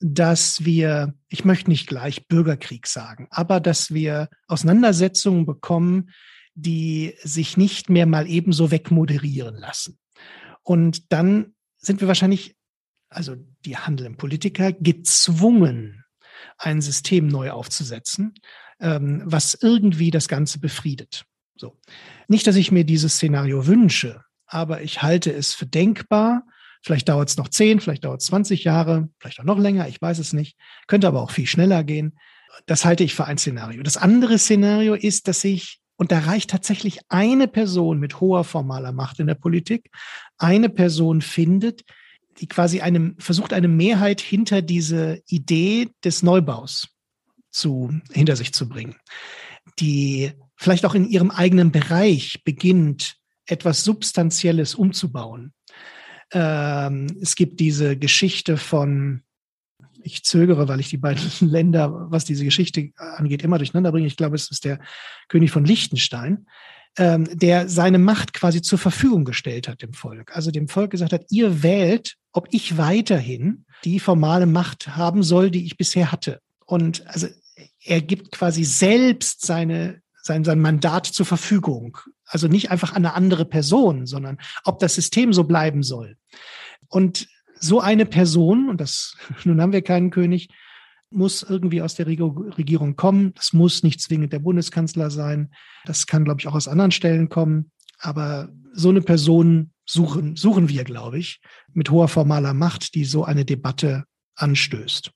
dass 0.00 0.64
wir, 0.64 1.14
ich 1.28 1.46
möchte 1.46 1.70
nicht 1.70 1.86
gleich 1.86 2.28
Bürgerkrieg 2.28 2.86
sagen, 2.86 3.26
aber 3.30 3.58
dass 3.58 3.94
wir 3.94 4.28
Auseinandersetzungen 4.48 5.46
bekommen, 5.46 6.10
die 6.54 7.14
sich 7.22 7.56
nicht 7.56 7.90
mehr 7.90 8.06
mal 8.06 8.28
ebenso 8.28 8.70
wegmoderieren 8.70 9.56
lassen. 9.56 9.98
Und 10.62 11.12
dann 11.12 11.54
sind 11.78 12.00
wir 12.00 12.08
wahrscheinlich, 12.08 12.56
also 13.08 13.36
die 13.64 13.76
handelnden 13.76 14.16
Politiker, 14.16 14.72
gezwungen, 14.72 16.04
ein 16.58 16.80
System 16.80 17.26
neu 17.26 17.50
aufzusetzen, 17.50 18.34
ähm, 18.80 19.22
was 19.24 19.54
irgendwie 19.54 20.10
das 20.10 20.28
Ganze 20.28 20.58
befriedet. 20.58 21.24
So. 21.56 21.78
Nicht, 22.28 22.46
dass 22.46 22.56
ich 22.56 22.72
mir 22.72 22.84
dieses 22.84 23.14
Szenario 23.14 23.66
wünsche, 23.66 24.22
aber 24.46 24.82
ich 24.82 25.02
halte 25.02 25.32
es 25.32 25.54
für 25.54 25.66
denkbar. 25.66 26.44
Vielleicht 26.82 27.08
dauert 27.08 27.30
es 27.30 27.36
noch 27.36 27.48
10, 27.48 27.80
vielleicht 27.80 28.04
dauert 28.04 28.20
es 28.20 28.26
20 28.26 28.64
Jahre, 28.64 29.08
vielleicht 29.18 29.40
auch 29.40 29.44
noch 29.44 29.58
länger, 29.58 29.88
ich 29.88 30.00
weiß 30.00 30.18
es 30.18 30.32
nicht. 30.32 30.56
Könnte 30.86 31.06
aber 31.06 31.22
auch 31.22 31.30
viel 31.30 31.46
schneller 31.46 31.82
gehen. 31.84 32.18
Das 32.66 32.84
halte 32.84 33.04
ich 33.04 33.14
für 33.14 33.24
ein 33.24 33.38
Szenario. 33.38 33.82
Das 33.82 33.96
andere 33.96 34.38
Szenario 34.38 34.94
ist, 34.94 35.28
dass 35.28 35.42
ich, 35.44 35.80
und 35.96 36.12
da 36.12 36.20
reicht 36.20 36.50
tatsächlich 36.50 37.00
eine 37.08 37.48
Person 37.48 37.98
mit 37.98 38.20
hoher 38.20 38.44
formaler 38.44 38.92
Macht 38.92 39.20
in 39.20 39.26
der 39.26 39.34
Politik, 39.34 39.90
eine 40.38 40.68
Person 40.68 41.20
findet, 41.20 41.84
die 42.38 42.48
quasi 42.48 42.80
einem, 42.80 43.16
versucht, 43.18 43.52
eine 43.52 43.68
Mehrheit 43.68 44.20
hinter 44.20 44.62
diese 44.62 45.22
Idee 45.28 45.90
des 46.02 46.22
Neubaus 46.22 46.88
zu, 47.50 47.92
hinter 48.12 48.36
sich 48.36 48.52
zu 48.52 48.68
bringen. 48.68 48.96
Die 49.78 50.32
vielleicht 50.56 50.84
auch 50.84 50.94
in 50.94 51.08
ihrem 51.08 51.30
eigenen 51.30 51.70
Bereich 51.70 52.42
beginnt, 52.44 53.16
etwas 53.46 53.84
Substanzielles 53.84 54.74
umzubauen. 54.74 55.52
Ähm, 56.32 57.06
es 57.20 57.36
gibt 57.36 57.60
diese 57.60 57.96
Geschichte 57.96 58.56
von, 58.56 59.22
ich 60.04 60.24
zögere, 60.24 60.68
weil 60.68 60.80
ich 60.80 60.90
die 60.90 60.98
beiden 60.98 61.24
Länder, 61.40 62.10
was 62.10 62.24
diese 62.24 62.44
Geschichte 62.44 62.90
angeht, 62.96 63.42
immer 63.42 63.58
durcheinander 63.58 63.92
bringe. 63.92 64.06
Ich 64.06 64.16
glaube, 64.16 64.36
es 64.36 64.50
ist 64.50 64.64
der 64.64 64.78
König 65.28 65.50
von 65.50 65.64
Liechtenstein, 65.64 66.46
ähm, 66.96 67.26
der 67.32 67.68
seine 67.68 67.98
Macht 67.98 68.32
quasi 68.34 68.62
zur 68.62 68.78
Verfügung 68.78 69.24
gestellt 69.24 69.68
hat 69.68 69.82
dem 69.82 69.94
Volk. 69.94 70.34
Also 70.36 70.50
dem 70.50 70.68
Volk 70.68 70.90
gesagt 70.90 71.12
hat, 71.12 71.24
ihr 71.30 71.62
wählt, 71.62 72.16
ob 72.32 72.48
ich 72.50 72.76
weiterhin 72.76 73.64
die 73.84 74.00
formale 74.00 74.46
Macht 74.46 74.96
haben 74.96 75.22
soll, 75.22 75.50
die 75.50 75.66
ich 75.66 75.76
bisher 75.76 76.12
hatte. 76.12 76.40
Und 76.66 77.06
also 77.06 77.26
er 77.82 78.00
gibt 78.00 78.32
quasi 78.32 78.64
selbst 78.64 79.44
seine 79.44 80.02
sein, 80.24 80.42
sein 80.42 80.60
Mandat 80.60 81.06
zur 81.06 81.26
Verfügung. 81.26 81.98
Also 82.26 82.48
nicht 82.48 82.70
einfach 82.70 82.92
an 82.92 83.04
eine 83.04 83.14
andere 83.14 83.44
Person, 83.44 84.06
sondern 84.06 84.38
ob 84.64 84.78
das 84.78 84.94
System 84.94 85.32
so 85.32 85.44
bleiben 85.44 85.82
soll. 85.82 86.16
Und 86.88 87.28
so 87.64 87.80
eine 87.80 88.06
Person, 88.06 88.68
und 88.68 88.80
das, 88.80 89.16
nun 89.44 89.60
haben 89.60 89.72
wir 89.72 89.82
keinen 89.82 90.10
König, 90.10 90.48
muss 91.10 91.42
irgendwie 91.42 91.80
aus 91.80 91.94
der 91.94 92.06
Regierung 92.06 92.96
kommen. 92.96 93.34
Das 93.34 93.52
muss 93.52 93.82
nicht 93.82 94.00
zwingend 94.00 94.32
der 94.32 94.40
Bundeskanzler 94.40 95.10
sein. 95.10 95.52
Das 95.84 96.06
kann, 96.06 96.24
glaube 96.24 96.40
ich, 96.40 96.48
auch 96.48 96.54
aus 96.54 96.66
anderen 96.66 96.90
Stellen 96.90 97.28
kommen. 97.28 97.70
Aber 98.00 98.48
so 98.72 98.88
eine 98.88 99.00
Person 99.00 99.72
suchen, 99.86 100.34
suchen 100.34 100.68
wir, 100.68 100.82
glaube 100.82 101.18
ich, 101.18 101.40
mit 101.72 101.90
hoher 101.90 102.08
formaler 102.08 102.52
Macht, 102.52 102.94
die 102.94 103.04
so 103.04 103.24
eine 103.24 103.44
Debatte 103.44 104.04
anstößt. 104.34 105.12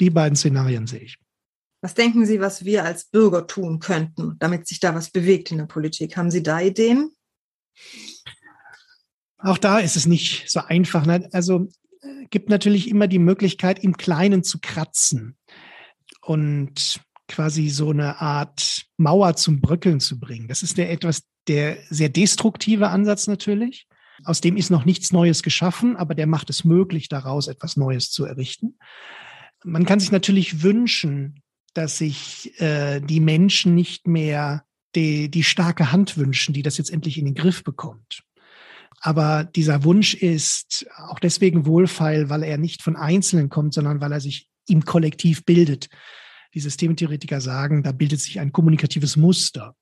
Die 0.00 0.10
beiden 0.10 0.36
Szenarien 0.36 0.86
sehe 0.86 1.00
ich. 1.00 1.18
Was 1.80 1.94
denken 1.94 2.26
Sie, 2.26 2.40
was 2.40 2.64
wir 2.64 2.84
als 2.84 3.06
Bürger 3.06 3.46
tun 3.46 3.78
könnten, 3.78 4.36
damit 4.40 4.66
sich 4.66 4.80
da 4.80 4.94
was 4.94 5.10
bewegt 5.10 5.50
in 5.50 5.58
der 5.58 5.66
Politik? 5.66 6.16
Haben 6.16 6.30
Sie 6.30 6.42
da 6.42 6.60
Ideen? 6.60 7.12
Auch 9.38 9.58
da 9.58 9.78
ist 9.78 9.96
es 9.96 10.06
nicht 10.06 10.50
so 10.50 10.60
einfach. 10.60 11.06
Ne? 11.06 11.28
Also 11.32 11.68
gibt 12.30 12.48
natürlich 12.48 12.88
immer 12.88 13.06
die 13.06 13.18
Möglichkeit, 13.18 13.82
im 13.82 13.96
Kleinen 13.96 14.42
zu 14.42 14.58
kratzen 14.60 15.36
und 16.22 17.00
quasi 17.28 17.68
so 17.68 17.90
eine 17.90 18.20
Art 18.20 18.86
Mauer 18.96 19.36
zum 19.36 19.60
Bröckeln 19.60 20.00
zu 20.00 20.18
bringen. 20.18 20.48
Das 20.48 20.62
ist 20.62 20.78
der 20.78 20.90
etwas 20.90 21.22
der 21.46 21.78
sehr 21.90 22.08
destruktive 22.08 22.88
Ansatz 22.88 23.26
natürlich. 23.26 23.86
Aus 24.24 24.40
dem 24.40 24.56
ist 24.56 24.70
noch 24.70 24.84
nichts 24.84 25.12
Neues 25.12 25.42
geschaffen, 25.42 25.96
aber 25.96 26.14
der 26.14 26.26
macht 26.26 26.50
es 26.50 26.64
möglich, 26.64 27.08
daraus 27.08 27.48
etwas 27.48 27.76
Neues 27.76 28.10
zu 28.10 28.24
errichten. 28.24 28.78
Man 29.64 29.86
kann 29.86 30.00
sich 30.00 30.12
natürlich 30.12 30.62
wünschen, 30.62 31.42
dass 31.74 31.98
sich 31.98 32.60
äh, 32.60 33.00
die 33.00 33.20
Menschen 33.20 33.74
nicht 33.74 34.06
mehr 34.06 34.64
die, 34.94 35.30
die 35.30 35.44
starke 35.44 35.92
Hand 35.92 36.16
wünschen, 36.16 36.54
die 36.54 36.62
das 36.62 36.78
jetzt 36.78 36.90
endlich 36.90 37.18
in 37.18 37.26
den 37.26 37.34
Griff 37.34 37.62
bekommt. 37.62 38.22
Aber 39.00 39.44
dieser 39.44 39.84
Wunsch 39.84 40.14
ist 40.14 40.86
auch 40.96 41.18
deswegen 41.18 41.66
wohlfeil, 41.66 42.30
weil 42.30 42.42
er 42.42 42.58
nicht 42.58 42.82
von 42.82 42.96
Einzelnen 42.96 43.48
kommt, 43.48 43.74
sondern 43.74 44.00
weil 44.00 44.12
er 44.12 44.20
sich 44.20 44.48
im 44.66 44.84
Kollektiv 44.84 45.44
bildet. 45.44 45.88
Die 46.54 46.60
Systemtheoretiker 46.60 47.40
sagen, 47.40 47.82
da 47.82 47.92
bildet 47.92 48.20
sich 48.20 48.40
ein 48.40 48.52
kommunikatives 48.52 49.16
Muster. 49.16 49.76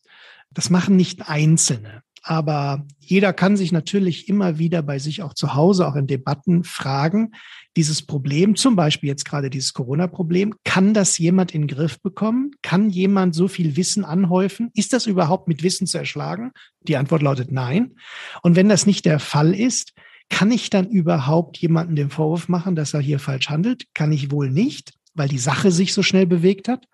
Das 0.50 0.70
machen 0.70 0.96
nicht 0.96 1.28
Einzelne. 1.28 2.02
Aber 2.28 2.84
jeder 2.98 3.32
kann 3.32 3.56
sich 3.56 3.70
natürlich 3.70 4.28
immer 4.28 4.58
wieder 4.58 4.82
bei 4.82 4.98
sich 4.98 5.22
auch 5.22 5.32
zu 5.32 5.54
Hause, 5.54 5.86
auch 5.86 5.94
in 5.94 6.08
Debatten 6.08 6.64
fragen, 6.64 7.30
dieses 7.76 8.02
Problem, 8.02 8.56
zum 8.56 8.74
Beispiel 8.74 9.08
jetzt 9.08 9.24
gerade 9.24 9.48
dieses 9.48 9.74
Corona-Problem, 9.74 10.54
kann 10.64 10.92
das 10.92 11.18
jemand 11.18 11.54
in 11.54 11.62
den 11.62 11.76
Griff 11.76 12.00
bekommen? 12.02 12.50
Kann 12.62 12.90
jemand 12.90 13.36
so 13.36 13.46
viel 13.46 13.76
Wissen 13.76 14.04
anhäufen? 14.04 14.72
Ist 14.74 14.92
das 14.92 15.06
überhaupt 15.06 15.46
mit 15.46 15.62
Wissen 15.62 15.86
zu 15.86 15.98
erschlagen? 15.98 16.50
Die 16.80 16.96
Antwort 16.96 17.22
lautet 17.22 17.52
nein. 17.52 17.94
Und 18.42 18.56
wenn 18.56 18.68
das 18.68 18.86
nicht 18.86 19.04
der 19.04 19.20
Fall 19.20 19.54
ist, 19.54 19.92
kann 20.28 20.50
ich 20.50 20.68
dann 20.68 20.88
überhaupt 20.88 21.58
jemanden 21.58 21.94
den 21.94 22.10
Vorwurf 22.10 22.48
machen, 22.48 22.74
dass 22.74 22.92
er 22.92 23.00
hier 23.00 23.20
falsch 23.20 23.50
handelt? 23.50 23.84
Kann 23.94 24.10
ich 24.10 24.32
wohl 24.32 24.50
nicht, 24.50 24.94
weil 25.14 25.28
die 25.28 25.38
Sache 25.38 25.70
sich 25.70 25.94
so 25.94 26.02
schnell 26.02 26.26
bewegt 26.26 26.66
hat. 26.66 26.88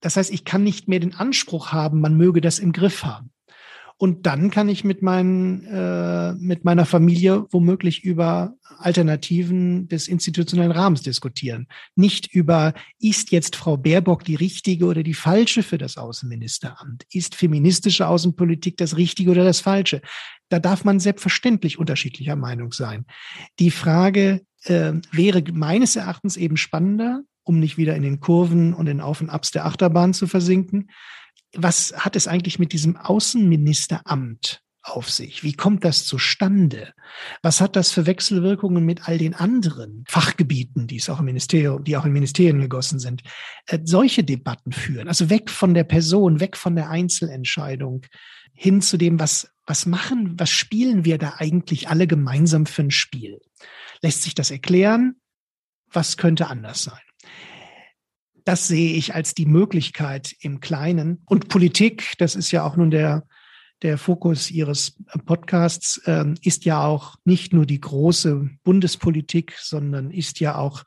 Das 0.00 0.18
heißt, 0.18 0.30
ich 0.30 0.44
kann 0.44 0.62
nicht 0.62 0.88
mehr 0.88 1.00
den 1.00 1.14
Anspruch 1.14 1.72
haben, 1.72 2.02
man 2.02 2.18
möge 2.18 2.42
das 2.42 2.58
im 2.58 2.72
Griff 2.72 3.04
haben. 3.04 3.31
Und 4.02 4.26
dann 4.26 4.50
kann 4.50 4.68
ich 4.68 4.82
mit, 4.82 5.00
meinen, 5.00 5.64
äh, 5.64 6.32
mit 6.32 6.64
meiner 6.64 6.86
Familie 6.86 7.46
womöglich 7.52 8.02
über 8.02 8.56
Alternativen 8.78 9.86
des 9.86 10.08
institutionellen 10.08 10.72
Rahmens 10.72 11.02
diskutieren. 11.02 11.68
Nicht 11.94 12.26
über, 12.34 12.74
ist 12.98 13.30
jetzt 13.30 13.54
Frau 13.54 13.76
Baerbock 13.76 14.24
die 14.24 14.34
richtige 14.34 14.86
oder 14.86 15.04
die 15.04 15.14
falsche 15.14 15.62
für 15.62 15.78
das 15.78 15.98
Außenministeramt? 15.98 17.04
Ist 17.12 17.36
feministische 17.36 18.08
Außenpolitik 18.08 18.76
das 18.76 18.96
richtige 18.96 19.30
oder 19.30 19.44
das 19.44 19.60
falsche? 19.60 20.02
Da 20.48 20.58
darf 20.58 20.84
man 20.84 20.98
selbstverständlich 20.98 21.78
unterschiedlicher 21.78 22.34
Meinung 22.34 22.72
sein. 22.72 23.06
Die 23.60 23.70
Frage 23.70 24.40
äh, 24.64 24.94
wäre 25.12 25.44
meines 25.52 25.94
Erachtens 25.94 26.36
eben 26.36 26.56
spannender, 26.56 27.22
um 27.44 27.60
nicht 27.60 27.76
wieder 27.76 27.94
in 27.94 28.02
den 28.02 28.18
Kurven 28.18 28.74
und 28.74 28.86
den 28.86 29.00
Auf 29.00 29.20
und 29.20 29.30
Abs 29.30 29.52
der 29.52 29.64
Achterbahn 29.64 30.12
zu 30.12 30.26
versinken 30.26 30.88
was 31.54 31.92
hat 31.96 32.16
es 32.16 32.28
eigentlich 32.28 32.58
mit 32.58 32.72
diesem 32.72 32.96
Außenministeramt 32.96 34.62
auf 34.82 35.10
sich? 35.10 35.44
Wie 35.44 35.52
kommt 35.52 35.84
das 35.84 36.04
zustande? 36.04 36.92
Was 37.42 37.60
hat 37.60 37.76
das 37.76 37.92
für 37.92 38.06
Wechselwirkungen 38.06 38.84
mit 38.84 39.08
all 39.08 39.18
den 39.18 39.34
anderen 39.34 40.04
Fachgebieten, 40.08 40.86
die 40.86 40.96
es 40.96 41.08
auch 41.08 41.20
im 41.20 41.26
Ministerium, 41.26 41.84
die 41.84 41.96
auch 41.96 42.04
in 42.04 42.12
Ministerien 42.12 42.60
gegossen 42.60 42.98
sind? 42.98 43.22
Äh, 43.66 43.78
solche 43.84 44.24
Debatten 44.24 44.72
führen, 44.72 45.08
also 45.08 45.30
weg 45.30 45.50
von 45.50 45.74
der 45.74 45.84
Person, 45.84 46.40
weg 46.40 46.56
von 46.56 46.74
der 46.74 46.90
Einzelentscheidung 46.90 48.06
hin 48.54 48.82
zu 48.82 48.96
dem, 48.96 49.18
was, 49.18 49.52
was 49.66 49.86
machen, 49.86 50.38
was 50.38 50.50
spielen 50.50 51.04
wir 51.04 51.18
da 51.18 51.34
eigentlich 51.38 51.88
alle 51.88 52.06
gemeinsam 52.06 52.66
für 52.66 52.82
ein 52.82 52.90
Spiel? 52.90 53.38
Lässt 54.02 54.22
sich 54.22 54.34
das 54.34 54.50
erklären? 54.50 55.16
Was 55.90 56.16
könnte 56.16 56.48
anders 56.48 56.82
sein? 56.84 57.00
Das 58.44 58.66
sehe 58.68 58.94
ich 58.94 59.14
als 59.14 59.34
die 59.34 59.46
Möglichkeit 59.46 60.34
im 60.40 60.60
Kleinen. 60.60 61.22
Und 61.26 61.48
Politik, 61.48 62.14
das 62.18 62.34
ist 62.34 62.50
ja 62.50 62.64
auch 62.64 62.76
nun 62.76 62.90
der, 62.90 63.24
der 63.82 63.98
Fokus 63.98 64.50
Ihres 64.50 64.96
Podcasts, 65.26 65.98
äh, 66.06 66.24
ist 66.42 66.64
ja 66.64 66.84
auch 66.84 67.16
nicht 67.24 67.52
nur 67.52 67.66
die 67.66 67.80
große 67.80 68.50
Bundespolitik, 68.64 69.54
sondern 69.58 70.10
ist 70.10 70.40
ja 70.40 70.56
auch 70.56 70.84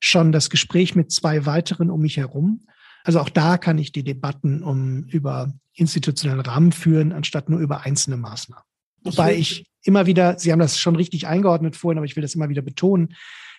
schon 0.00 0.32
das 0.32 0.50
Gespräch 0.50 0.94
mit 0.94 1.12
zwei 1.12 1.46
weiteren 1.46 1.90
um 1.90 2.00
mich 2.00 2.16
herum. 2.16 2.66
Also 3.04 3.20
auch 3.20 3.28
da 3.28 3.58
kann 3.58 3.78
ich 3.78 3.92
die 3.92 4.04
Debatten 4.04 4.62
um 4.62 5.04
über 5.04 5.52
institutionellen 5.74 6.40
Rahmen 6.40 6.72
führen, 6.72 7.12
anstatt 7.12 7.48
nur 7.48 7.60
über 7.60 7.82
einzelne 7.82 8.16
Maßnahmen. 8.16 8.64
Wobei 9.02 9.34
ich 9.34 9.66
immer 9.82 10.06
wieder, 10.06 10.38
Sie 10.38 10.52
haben 10.52 10.58
das 10.58 10.78
schon 10.78 10.96
richtig 10.96 11.26
eingeordnet 11.26 11.76
vorhin, 11.76 11.98
aber 11.98 12.04
ich 12.04 12.16
will 12.16 12.22
das 12.22 12.34
immer 12.34 12.50
wieder 12.50 12.62
betonen, 12.62 13.14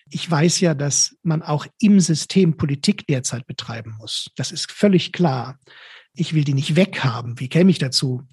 ich 0.10 0.30
weiß 0.30 0.60
ja, 0.60 0.74
dass 0.74 1.16
man 1.24 1.42
auch 1.42 1.66
im 1.80 2.00
System 2.00 2.58
Politik 2.58 3.08
derzeit 3.08 3.48
betreiben 3.48 3.96
muss. 3.98 4.30
Das 4.36 4.52
ist 4.52 4.72
völlig 4.72 5.12
klar. 5.14 5.60
Ich 6.14 6.34
will 6.34 6.44
die 6.44 6.54
nicht 6.54 6.76
weghaben. 6.76 7.40
Wie 7.40 7.50
käme 7.50 7.72
ich 7.72 7.80
dazu? 7.80 8.24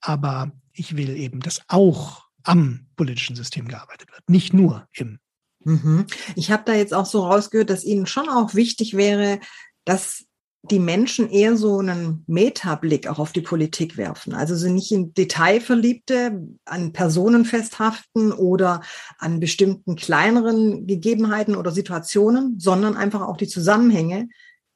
Aber 0.00 0.52
ich 0.72 0.96
will 0.96 1.16
eben, 1.16 1.40
dass 1.40 1.62
auch 1.68 2.24
am 2.42 2.86
politischen 2.96 3.36
System 3.36 3.68
gearbeitet 3.68 4.10
wird, 4.12 4.28
nicht 4.28 4.52
nur 4.52 4.86
im. 4.92 5.18
Mhm. 5.64 6.06
Ich 6.36 6.50
habe 6.50 6.62
da 6.66 6.74
jetzt 6.74 6.92
auch 6.92 7.06
so 7.06 7.26
rausgehört, 7.26 7.70
dass 7.70 7.84
Ihnen 7.84 8.06
schon 8.06 8.28
auch 8.28 8.54
wichtig 8.54 8.96
wäre, 8.96 9.40
dass 9.84 10.26
die 10.70 10.78
Menschen 10.78 11.30
eher 11.30 11.56
so 11.56 11.78
einen 11.78 12.24
Metablick 12.26 13.06
auch 13.06 13.18
auf 13.18 13.32
die 13.32 13.42
Politik 13.42 13.96
werfen. 13.96 14.34
Also 14.34 14.54
sie 14.54 14.70
nicht 14.70 14.92
in 14.92 15.12
Detailverliebte 15.12 16.42
an 16.64 16.92
Personen 16.92 17.44
festhaften 17.44 18.32
oder 18.32 18.80
an 19.18 19.40
bestimmten 19.40 19.96
kleineren 19.96 20.86
Gegebenheiten 20.86 21.56
oder 21.56 21.70
Situationen, 21.70 22.58
sondern 22.58 22.96
einfach 22.96 23.22
auch 23.22 23.36
die 23.36 23.48
Zusammenhänge 23.48 24.28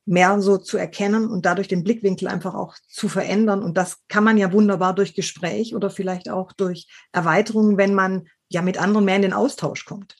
mehr 0.04 0.40
so 0.40 0.56
zu 0.56 0.78
erkennen 0.78 1.28
und 1.28 1.44
dadurch 1.44 1.68
den 1.68 1.84
Blickwinkel 1.84 2.28
einfach 2.28 2.54
auch 2.54 2.74
zu 2.88 3.08
verändern. 3.08 3.62
Und 3.62 3.76
das 3.76 3.98
kann 4.08 4.24
man 4.24 4.38
ja 4.38 4.52
wunderbar 4.52 4.94
durch 4.94 5.14
Gespräch 5.14 5.74
oder 5.74 5.90
vielleicht 5.90 6.30
auch 6.30 6.52
durch 6.52 6.86
Erweiterungen, 7.12 7.76
wenn 7.76 7.94
man 7.94 8.28
ja 8.48 8.62
mit 8.62 8.78
anderen 8.78 9.04
mehr 9.04 9.16
in 9.16 9.22
den 9.22 9.32
Austausch 9.34 9.84
kommt. 9.84 10.16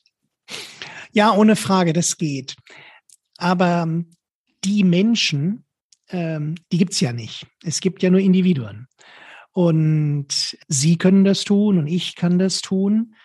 Ja, 1.11 1.33
ohne 1.33 1.55
Frage, 1.55 1.93
das 1.93 2.17
geht. 2.17 2.55
Aber 3.37 3.87
die 4.63 4.83
Menschen, 4.83 5.65
ähm, 6.09 6.55
die 6.71 6.77
gibt's 6.77 6.99
ja 6.99 7.13
nicht. 7.13 7.47
Es 7.63 7.81
gibt 7.81 8.03
ja 8.03 8.09
nur 8.09 8.19
Individuen. 8.19 8.87
Und 9.51 10.57
Sie 10.67 10.97
können 10.97 11.23
das 11.23 11.43
tun 11.43 11.79
und 11.79 11.87
ich 11.87 12.15
kann 12.15 12.39
das 12.39 12.61
tun. 12.61 13.15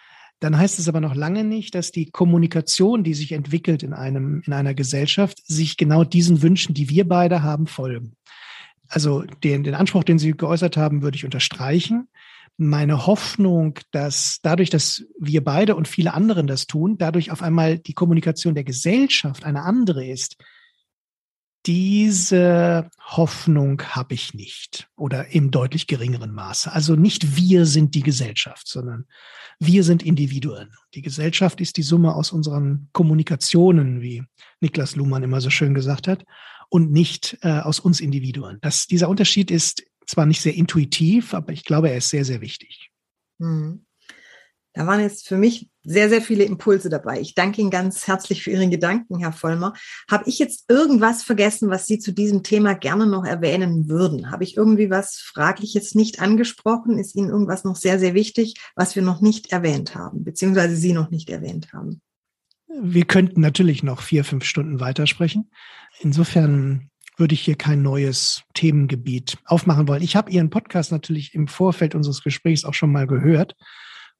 Dann 0.40 0.58
heißt 0.58 0.78
es 0.78 0.88
aber 0.88 1.00
noch 1.00 1.14
lange 1.14 1.44
nicht, 1.44 1.74
dass 1.74 1.90
die 1.90 2.10
Kommunikation, 2.10 3.04
die 3.04 3.14
sich 3.14 3.32
entwickelt 3.32 3.82
in 3.82 3.92
einem, 3.92 4.42
in 4.44 4.52
einer 4.52 4.74
Gesellschaft, 4.74 5.42
sich 5.46 5.76
genau 5.76 6.04
diesen 6.04 6.42
Wünschen, 6.42 6.74
die 6.74 6.90
wir 6.90 7.08
beide 7.08 7.42
haben, 7.42 7.66
folgen. 7.66 8.16
Also 8.88 9.22
den, 9.42 9.64
den 9.64 9.74
Anspruch, 9.74 10.04
den 10.04 10.18
Sie 10.18 10.32
geäußert 10.32 10.76
haben, 10.76 11.02
würde 11.02 11.16
ich 11.16 11.24
unterstreichen. 11.24 12.08
Meine 12.56 13.06
Hoffnung, 13.06 13.78
dass 13.90 14.38
dadurch, 14.42 14.70
dass 14.70 15.04
wir 15.18 15.42
beide 15.42 15.74
und 15.74 15.88
viele 15.88 16.14
anderen 16.14 16.46
das 16.46 16.66
tun, 16.66 16.98
dadurch 16.98 17.30
auf 17.30 17.42
einmal 17.42 17.78
die 17.78 17.94
Kommunikation 17.94 18.54
der 18.54 18.64
Gesellschaft 18.64 19.44
eine 19.44 19.62
andere 19.62 20.06
ist, 20.06 20.36
diese 21.66 22.90
Hoffnung 23.00 23.82
habe 23.82 24.14
ich 24.14 24.34
nicht 24.34 24.88
oder 24.96 25.28
im 25.28 25.50
deutlich 25.50 25.86
geringeren 25.86 26.32
Maße. 26.32 26.70
Also 26.70 26.94
nicht 26.94 27.36
wir 27.36 27.64
sind 27.64 27.94
die 27.94 28.02
Gesellschaft, 28.02 28.68
sondern 28.68 29.06
wir 29.58 29.82
sind 29.84 30.02
Individuen. 30.02 30.74
Die 30.94 31.02
Gesellschaft 31.02 31.60
ist 31.60 31.76
die 31.76 31.82
Summe 31.82 32.14
aus 32.14 32.32
unseren 32.32 32.88
Kommunikationen, 32.92 34.02
wie 34.02 34.24
Niklas 34.60 34.96
Luhmann 34.96 35.22
immer 35.22 35.40
so 35.40 35.50
schön 35.50 35.74
gesagt 35.74 36.06
hat, 36.08 36.24
und 36.68 36.90
nicht 36.90 37.38
äh, 37.42 37.60
aus 37.60 37.80
uns 37.80 38.00
Individuen. 38.00 38.58
Das, 38.60 38.86
dieser 38.86 39.08
Unterschied 39.08 39.50
ist 39.50 39.84
zwar 40.06 40.26
nicht 40.26 40.40
sehr 40.40 40.54
intuitiv, 40.54 41.32
aber 41.32 41.52
ich 41.52 41.64
glaube, 41.64 41.90
er 41.90 41.96
ist 41.96 42.10
sehr, 42.10 42.24
sehr 42.24 42.40
wichtig. 42.40 42.90
Mhm. 43.38 43.83
Da 44.74 44.88
waren 44.88 45.00
jetzt 45.00 45.28
für 45.28 45.36
mich 45.36 45.68
sehr, 45.84 46.08
sehr 46.08 46.20
viele 46.20 46.42
Impulse 46.42 46.88
dabei. 46.88 47.20
Ich 47.20 47.36
danke 47.36 47.60
Ihnen 47.60 47.70
ganz 47.70 48.08
herzlich 48.08 48.42
für 48.42 48.50
Ihren 48.50 48.72
Gedanken, 48.72 49.20
Herr 49.20 49.32
Vollmer. 49.32 49.72
Habe 50.10 50.28
ich 50.28 50.40
jetzt 50.40 50.68
irgendwas 50.68 51.22
vergessen, 51.22 51.70
was 51.70 51.86
Sie 51.86 52.00
zu 52.00 52.12
diesem 52.12 52.42
Thema 52.42 52.74
gerne 52.74 53.06
noch 53.06 53.24
erwähnen 53.24 53.88
würden? 53.88 54.32
Habe 54.32 54.42
ich 54.42 54.56
irgendwie 54.56 54.90
was 54.90 55.16
Fragliches 55.16 55.94
nicht 55.94 56.20
angesprochen? 56.20 56.98
Ist 56.98 57.14
Ihnen 57.14 57.30
irgendwas 57.30 57.62
noch 57.62 57.76
sehr, 57.76 58.00
sehr 58.00 58.14
wichtig, 58.14 58.54
was 58.74 58.96
wir 58.96 59.02
noch 59.02 59.20
nicht 59.20 59.52
erwähnt 59.52 59.94
haben, 59.94 60.24
beziehungsweise 60.24 60.74
Sie 60.74 60.92
noch 60.92 61.10
nicht 61.10 61.30
erwähnt 61.30 61.72
haben? 61.72 62.00
Wir 62.66 63.04
könnten 63.04 63.40
natürlich 63.40 63.84
noch 63.84 64.02
vier, 64.02 64.24
fünf 64.24 64.44
Stunden 64.44 64.80
weitersprechen. 64.80 65.50
Insofern 66.00 66.90
würde 67.16 67.34
ich 67.34 67.42
hier 67.42 67.54
kein 67.54 67.82
neues 67.82 68.42
Themengebiet 68.54 69.38
aufmachen 69.44 69.86
wollen. 69.86 70.02
Ich 70.02 70.16
habe 70.16 70.32
Ihren 70.32 70.50
Podcast 70.50 70.90
natürlich 70.90 71.32
im 71.32 71.46
Vorfeld 71.46 71.94
unseres 71.94 72.24
Gesprächs 72.24 72.64
auch 72.64 72.74
schon 72.74 72.90
mal 72.90 73.06
gehört 73.06 73.54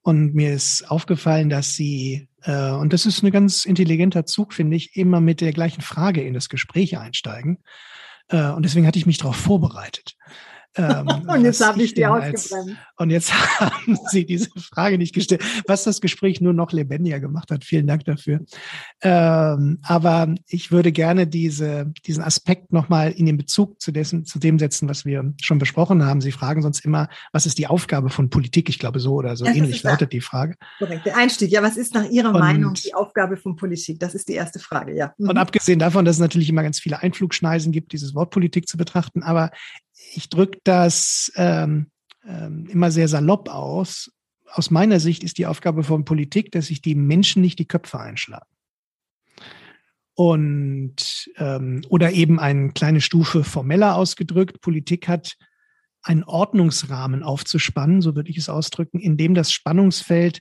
und 0.05 0.35
mir 0.35 0.53
ist 0.53 0.91
aufgefallen, 0.91 1.49
dass 1.49 1.75
sie, 1.75 2.29
äh, 2.43 2.73
und 2.73 2.93
das 2.93 3.07
ist 3.07 3.23
ein 3.23 3.31
ganz 3.31 3.65
intelligenter 3.65 4.27
Zug, 4.27 4.53
finde 4.53 4.77
ich, 4.77 4.97
immer 4.97 5.23
mit 5.23 5.41
der 5.41 5.55
gleichen 5.55 5.81
Frage 5.81 6.23
in 6.23 6.35
das 6.35 6.51
Gespräch 6.51 6.99
einsteigen. 6.99 7.59
Äh, 8.29 8.51
und 8.51 8.65
deswegen 8.65 8.87
hatte 8.87 8.99
ich 8.99 9.07
mich 9.07 9.19
darauf 9.19 9.37
vorbereitet. 9.37 10.15
Ähm, 10.77 11.07
und 11.07 11.45
jetzt 11.45 11.65
habe 11.65 11.81
ich 11.85 11.95
die 11.95 12.05
ausgebrannt. 12.05 12.77
Und 12.97 13.11
jetzt 13.11 13.33
haben 13.61 13.99
Sie 14.11 14.25
diese 14.25 14.51
Frage 14.57 14.99
nicht 14.99 15.15
gestellt, 15.15 15.43
was 15.67 15.85
das 15.85 16.01
Gespräch 16.01 16.41
nur 16.41 16.53
noch 16.53 16.73
lebendiger 16.73 17.21
gemacht 17.21 17.51
hat. 17.51 17.65
Vielen 17.65 17.87
Dank 17.87 18.05
dafür. 18.05 18.41
Ähm, 19.01 19.79
aber 19.83 20.35
ich 20.49 20.71
würde 20.71 20.93
gerne 20.93 21.27
diese, 21.27 21.93
diesen 22.07 22.23
Aspekt 22.23 22.73
nochmal 22.73 23.11
in 23.13 23.27
den 23.27 23.37
Bezug 23.37 23.81
zu, 23.81 23.93
dessen, 23.93 24.25
zu 24.25 24.39
dem 24.39 24.59
setzen, 24.59 24.89
was 24.89 25.05
wir 25.05 25.33
schon 25.41 25.59
besprochen 25.59 26.05
haben. 26.05 26.21
Sie 26.21 26.33
fragen 26.33 26.63
sonst 26.63 26.85
immer, 26.85 27.09
was 27.33 27.47
ist 27.47 27.59
die 27.59 27.67
Aufgabe 27.67 28.11
von 28.11 28.31
Politik? 28.31 28.69
Ich 28.69 28.79
glaube, 28.79 29.01
so 29.01 29.15
oder 29.15 29.37
so 29.37 29.45
das 29.45 29.57
ähnlich 29.57 29.83
lautet 29.83 30.13
die 30.13 30.21
Frage. 30.21 30.55
Korrekt. 30.79 31.07
Der 31.07 31.17
Einstieg. 31.17 31.51
Ja, 31.51 31.63
was 31.63 31.77
ist 31.77 31.95
nach 31.95 32.09
Ihrer 32.09 32.29
und, 32.29 32.39
Meinung 32.39 32.75
die 32.75 32.95
Aufgabe 32.95 33.37
von 33.37 33.57
Politik? 33.57 33.99
Das 33.99 34.15
ist 34.15 34.29
die 34.29 34.35
erste 34.35 34.59
Frage, 34.59 34.95
ja. 34.95 35.15
Mhm. 35.19 35.31
Und 35.31 35.39
abgesehen 35.39 35.79
davon, 35.79 36.05
dass 36.05 36.17
es 36.17 36.21
natürlich 36.21 36.49
immer 36.49 36.63
ganz 36.63 36.79
viele 36.79 37.03
Einflugschneisen 37.03 37.73
gibt, 37.73 37.93
dieses 37.93 38.15
Wort 38.15 38.31
Politik 38.31 38.69
zu 38.69 38.77
betrachten, 38.77 39.23
aber 39.23 39.51
ich 40.15 40.29
drücke 40.29 40.59
das 40.65 41.33
ähm, 41.37 41.87
immer 42.25 42.91
sehr 42.91 43.09
salopp 43.09 43.49
aus. 43.49 44.11
Aus 44.53 44.71
meiner 44.71 45.01
Sicht 45.01 45.25
ist 45.25 45.39
die 45.39 45.47
Aufgabe 45.47 45.83
von 45.83 46.05
Politik, 46.05 46.53
dass 46.53 46.67
sich 46.67 46.81
die 46.81 46.95
Menschen 46.95 47.43
nicht 47.43 47.59
die 47.59 47.69
Köpfe 47.69 48.01
einschlagen. 48.01 48.47
Und 50.15 51.29
ähm, 51.39 51.83
oder 51.89 52.13
eben 52.13 52.39
eine 52.39 52.71
kleine 52.71 53.01
Stufe 53.01 53.43
formeller 53.43 53.97
ausgedrückt, 53.97 54.61
Politik 54.61 55.09
hat 55.09 55.37
einen 56.03 56.23
Ordnungsrahmen 56.23 57.23
aufzuspannen, 57.23 58.01
so 58.01 58.15
würde 58.15 58.31
ich 58.31 58.37
es 58.37 58.49
ausdrücken, 58.49 59.01
in 59.01 59.17
dem 59.17 59.35
das 59.35 59.53
Spannungsfeld 59.53 60.41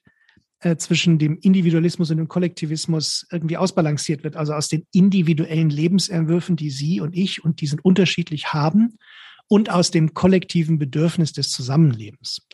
äh, 0.59 0.75
zwischen 0.75 1.17
dem 1.17 1.39
Individualismus 1.39 2.11
und 2.11 2.17
dem 2.17 2.27
Kollektivismus 2.27 3.25
irgendwie 3.31 3.57
ausbalanciert 3.57 4.23
wird. 4.23 4.35
Also 4.35 4.53
aus 4.53 4.67
den 4.67 4.85
individuellen 4.91 5.69
Lebensentwürfen, 5.69 6.55
die 6.55 6.69
Sie 6.69 7.01
und 7.01 7.15
ich 7.15 7.43
und 7.43 7.61
die 7.61 7.67
sind 7.67 7.83
unterschiedlich 7.83 8.53
haben 8.53 8.99
und 9.47 9.69
aus 9.69 9.91
dem 9.91 10.13
kollektiven 10.13 10.79
Bedürfnis 10.79 11.33
des 11.33 11.51
Zusammenlebens. 11.51 12.47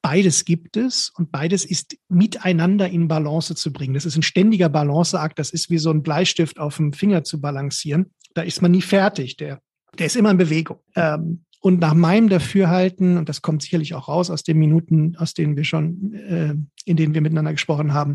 Beides 0.00 0.44
gibt 0.44 0.76
es 0.76 1.10
und 1.16 1.32
beides 1.32 1.64
ist 1.64 1.96
miteinander 2.08 2.88
in 2.88 3.08
Balance 3.08 3.54
zu 3.54 3.72
bringen. 3.72 3.94
Das 3.94 4.06
ist 4.06 4.16
ein 4.16 4.22
ständiger 4.22 4.68
Balanceakt. 4.68 5.38
Das 5.38 5.50
ist 5.50 5.70
wie 5.70 5.78
so 5.78 5.90
ein 5.90 6.02
Bleistift 6.02 6.60
auf 6.60 6.76
dem 6.76 6.92
Finger 6.92 7.24
zu 7.24 7.40
balancieren. 7.40 8.12
Da 8.34 8.42
ist 8.42 8.62
man 8.62 8.70
nie 8.70 8.82
fertig. 8.82 9.36
Der, 9.36 9.60
der 9.98 10.06
ist 10.06 10.16
immer 10.16 10.30
in 10.30 10.36
Bewegung. 10.36 10.78
Ähm, 10.94 11.44
und 11.60 11.80
nach 11.80 11.94
meinem 11.94 12.28
Dafürhalten, 12.28 13.18
und 13.18 13.28
das 13.28 13.42
kommt 13.42 13.62
sicherlich 13.62 13.94
auch 13.94 14.06
raus 14.06 14.30
aus 14.30 14.44
den 14.44 14.58
Minuten, 14.58 15.16
aus 15.16 15.34
denen 15.34 15.56
wir 15.56 15.64
schon, 15.64 16.14
äh, 16.14 16.54
in 16.84 16.96
denen 16.96 17.14
wir 17.14 17.20
miteinander 17.20 17.52
gesprochen 17.52 17.92
haben, 17.92 18.14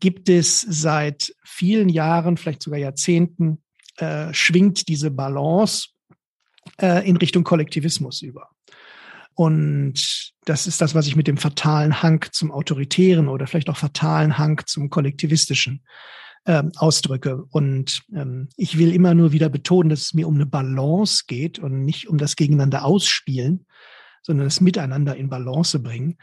gibt 0.00 0.28
es 0.28 0.60
seit 0.60 1.32
vielen 1.44 1.88
Jahren, 1.88 2.36
vielleicht 2.36 2.62
sogar 2.62 2.80
Jahrzehnten, 2.80 3.62
äh, 3.98 4.34
schwingt 4.34 4.88
diese 4.88 5.12
Balance 5.12 5.90
äh, 6.80 7.08
in 7.08 7.16
Richtung 7.16 7.44
Kollektivismus 7.44 8.22
über. 8.22 8.50
Und 9.34 10.32
das 10.44 10.66
ist 10.66 10.80
das, 10.80 10.94
was 10.94 11.06
ich 11.06 11.16
mit 11.16 11.26
dem 11.26 11.36
fatalen 11.36 12.02
Hang 12.02 12.24
zum 12.30 12.52
Autoritären 12.52 13.28
oder 13.28 13.46
vielleicht 13.46 13.68
auch 13.68 13.76
fatalen 13.76 14.38
Hang 14.38 14.62
zum 14.66 14.90
Kollektivistischen 14.90 15.82
ähm, 16.46 16.72
ausdrücke. 16.76 17.44
Und 17.50 18.02
ähm, 18.14 18.48
ich 18.56 18.78
will 18.78 18.94
immer 18.94 19.14
nur 19.14 19.32
wieder 19.32 19.48
betonen, 19.48 19.88
dass 19.88 20.02
es 20.02 20.14
mir 20.14 20.28
um 20.28 20.34
eine 20.34 20.46
Balance 20.46 21.24
geht 21.26 21.58
und 21.58 21.84
nicht 21.84 22.08
um 22.08 22.18
das 22.18 22.36
Gegeneinander 22.36 22.84
ausspielen, 22.84 23.66
sondern 24.22 24.46
das 24.46 24.60
Miteinander 24.60 25.16
in 25.16 25.28
Balance 25.28 25.78
bringen. 25.80 26.16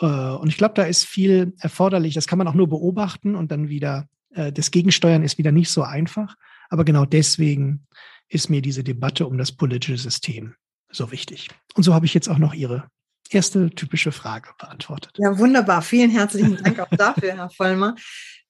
Äh, 0.00 0.06
und 0.06 0.48
ich 0.48 0.58
glaube, 0.58 0.74
da 0.74 0.82
ist 0.82 1.04
viel 1.04 1.54
erforderlich. 1.60 2.14
Das 2.14 2.26
kann 2.26 2.38
man 2.38 2.48
auch 2.48 2.54
nur 2.54 2.68
beobachten 2.68 3.34
und 3.34 3.50
dann 3.50 3.68
wieder, 3.68 4.08
äh, 4.34 4.52
das 4.52 4.70
Gegensteuern 4.70 5.22
ist 5.22 5.38
wieder 5.38 5.52
nicht 5.52 5.70
so 5.70 5.82
einfach. 5.82 6.34
Aber 6.68 6.84
genau 6.84 7.04
deswegen 7.04 7.86
ist 8.28 8.50
mir 8.50 8.62
diese 8.62 8.84
Debatte 8.84 9.26
um 9.26 9.38
das 9.38 9.52
politische 9.52 9.98
System 9.98 10.54
so 10.90 11.10
wichtig. 11.10 11.48
Und 11.74 11.82
so 11.82 11.94
habe 11.94 12.06
ich 12.06 12.14
jetzt 12.14 12.28
auch 12.28 12.38
noch 12.38 12.54
Ihre 12.54 12.88
erste 13.30 13.70
typische 13.70 14.12
Frage 14.12 14.50
beantwortet. 14.58 15.12
Ja, 15.18 15.38
wunderbar. 15.38 15.82
Vielen 15.82 16.10
herzlichen 16.10 16.56
Dank 16.62 16.78
auch 16.80 16.88
dafür, 16.90 17.34
Herr 17.34 17.50
Vollmer. 17.50 17.94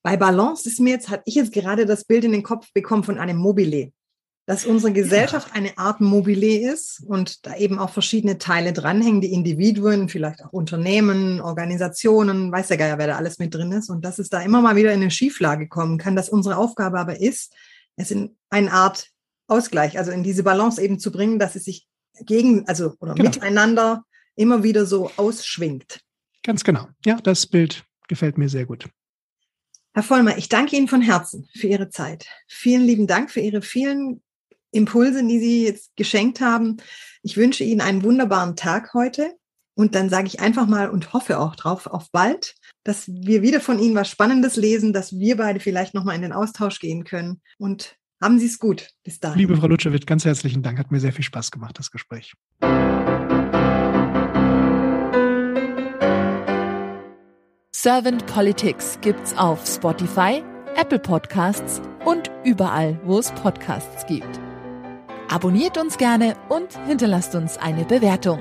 Bei 0.03 0.17
Balance 0.17 0.69
ist 0.69 0.81
mir 0.81 0.91
jetzt, 0.91 1.09
hat 1.09 1.23
ich 1.25 1.35
jetzt 1.35 1.53
gerade 1.53 1.85
das 1.85 2.05
Bild 2.05 2.25
in 2.25 2.33
den 2.33 2.43
Kopf 2.43 2.73
bekommen 2.73 3.05
von 3.05 3.19
einem 3.19 3.37
Mobile. 3.37 3.93
Dass 4.47 4.65
unsere 4.65 4.95
Gesellschaft 4.95 5.49
ja. 5.49 5.55
eine 5.57 5.77
Art 5.77 6.01
Mobile 6.01 6.73
ist 6.73 7.05
und 7.07 7.45
da 7.45 7.57
eben 7.57 7.79
auch 7.79 7.91
verschiedene 7.91 8.39
Teile 8.39 8.73
dranhängen, 8.73 9.21
die 9.21 9.33
Individuen, 9.35 10.09
vielleicht 10.09 10.43
auch 10.43 10.53
Unternehmen, 10.53 11.43
Organisationen, 11.43 12.51
weiß 12.51 12.69
der 12.69 12.79
Geier, 12.79 12.97
wer 12.97 13.09
da 13.09 13.17
alles 13.17 13.39
mit 13.39 13.55
drin 13.55 13.73
ist. 13.73 13.91
Und 13.91 14.07
dass 14.07 14.19
es 14.19 14.31
da 14.31 14.41
immer 14.41 14.63
mal 14.63 14.77
wieder 14.77 14.95
in 14.95 15.03
eine 15.03 15.11
Schieflage 15.11 15.69
kommen 15.69 15.99
kann, 15.99 16.17
dass 16.17 16.31
unsere 16.31 16.57
Aufgabe 16.57 16.99
aber 16.99 17.21
ist, 17.21 17.53
es 17.99 18.11
in 18.11 18.37
eine 18.49 18.73
Art 18.73 19.09
Ausgleich, 19.47 19.99
also 19.99 20.11
in 20.11 20.23
diese 20.23 20.43
Balance 20.43 20.81
eben 20.83 20.99
zu 20.99 21.11
bringen, 21.11 21.39
dass 21.39 21.57
es 21.57 21.65
sich 21.65 21.87
gegen, 22.21 22.67
also 22.69 22.95
oder 23.01 23.15
genau. 23.15 23.31
miteinander 23.31 24.05
immer 24.37 24.63
wieder 24.63 24.87
so 24.87 25.11
ausschwingt. 25.17 26.01
Ganz 26.43 26.65
genau. 26.65 26.89
Ja, 27.05 27.17
das 27.17 27.47
Bild 27.47 27.85
gefällt 28.09 28.39
mir 28.39 28.49
sehr 28.49 28.67
gut. 28.67 28.89
Herr 29.95 30.03
Vollmer, 30.03 30.39
ich 30.39 30.49
danke 30.49 30.77
Ihnen 30.77 30.89
von 30.89 31.03
Herzen 31.03 31.49
für 31.55 31.67
Ihre 31.67 31.89
Zeit. 31.89 32.27
Vielen 32.47 32.85
lieben 32.85 33.07
Dank 33.07 33.31
für 33.31 33.41
Ihre 33.41 33.63
vielen 33.63 34.23
Impulse, 34.71 35.27
die 35.27 35.41
Sie 35.41 35.65
jetzt 35.65 35.97
geschenkt 35.97 36.41
haben. 36.41 36.77
Ich 37.23 37.37
wünsche 37.37 37.65
Ihnen 37.65 37.81
einen 37.81 38.03
wunderbaren 38.03 38.55
Tag 38.55 38.95
heute. 38.95 39.35
Und 39.75 39.95
dann 39.95 40.11
sage 40.11 40.27
ich 40.27 40.41
einfach 40.41 40.67
mal 40.67 40.91
und 40.91 41.13
hoffe 41.13 41.39
auch 41.39 41.57
drauf 41.57 41.87
auf 41.87 42.11
bald, 42.11 42.55
dass 42.89 43.07
wir 43.07 43.43
wieder 43.43 43.61
von 43.61 43.79
Ihnen 43.79 43.95
was 43.95 44.09
Spannendes 44.09 44.57
lesen, 44.57 44.95
dass 44.95 45.19
wir 45.19 45.37
beide 45.37 45.61
vielleicht 45.61 45.93
nochmal 45.93 46.17
in 46.17 46.23
den 46.23 46.33
Austausch 46.33 46.81
gehen 46.81 47.05
können. 47.05 47.43
Und 47.59 47.97
haben 48.19 48.39
Sie 48.39 48.47
es 48.47 48.59
gut. 48.59 48.89
Bis 49.05 49.21
dahin. 49.21 49.39
Liebe 49.39 49.59
Frau 49.59 49.67
Lutschewitz, 49.67 50.07
ganz 50.07 50.25
herzlichen 50.25 50.63
Dank. 50.63 50.79
Hat 50.79 50.91
mir 50.91 50.99
sehr 50.99 51.13
viel 51.13 51.23
Spaß 51.23 51.51
gemacht, 51.51 51.79
das 51.79 51.91
Gespräch. 51.91 52.33
Servant 57.77 58.27
Politics 58.27 58.99
gibt's 59.03 59.37
auf 59.37 59.67
Spotify, 59.67 60.43
Apple 60.75 60.99
Podcasts 60.99 61.83
und 62.07 62.31
überall, 62.43 62.99
wo 63.05 63.19
es 63.19 63.31
Podcasts 63.33 64.07
gibt. 64.07 64.41
Abonniert 65.29 65.77
uns 65.77 65.99
gerne 65.99 66.37
und 66.49 66.73
hinterlasst 66.87 67.35
uns 67.35 67.59
eine 67.59 67.85
Bewertung. 67.85 68.41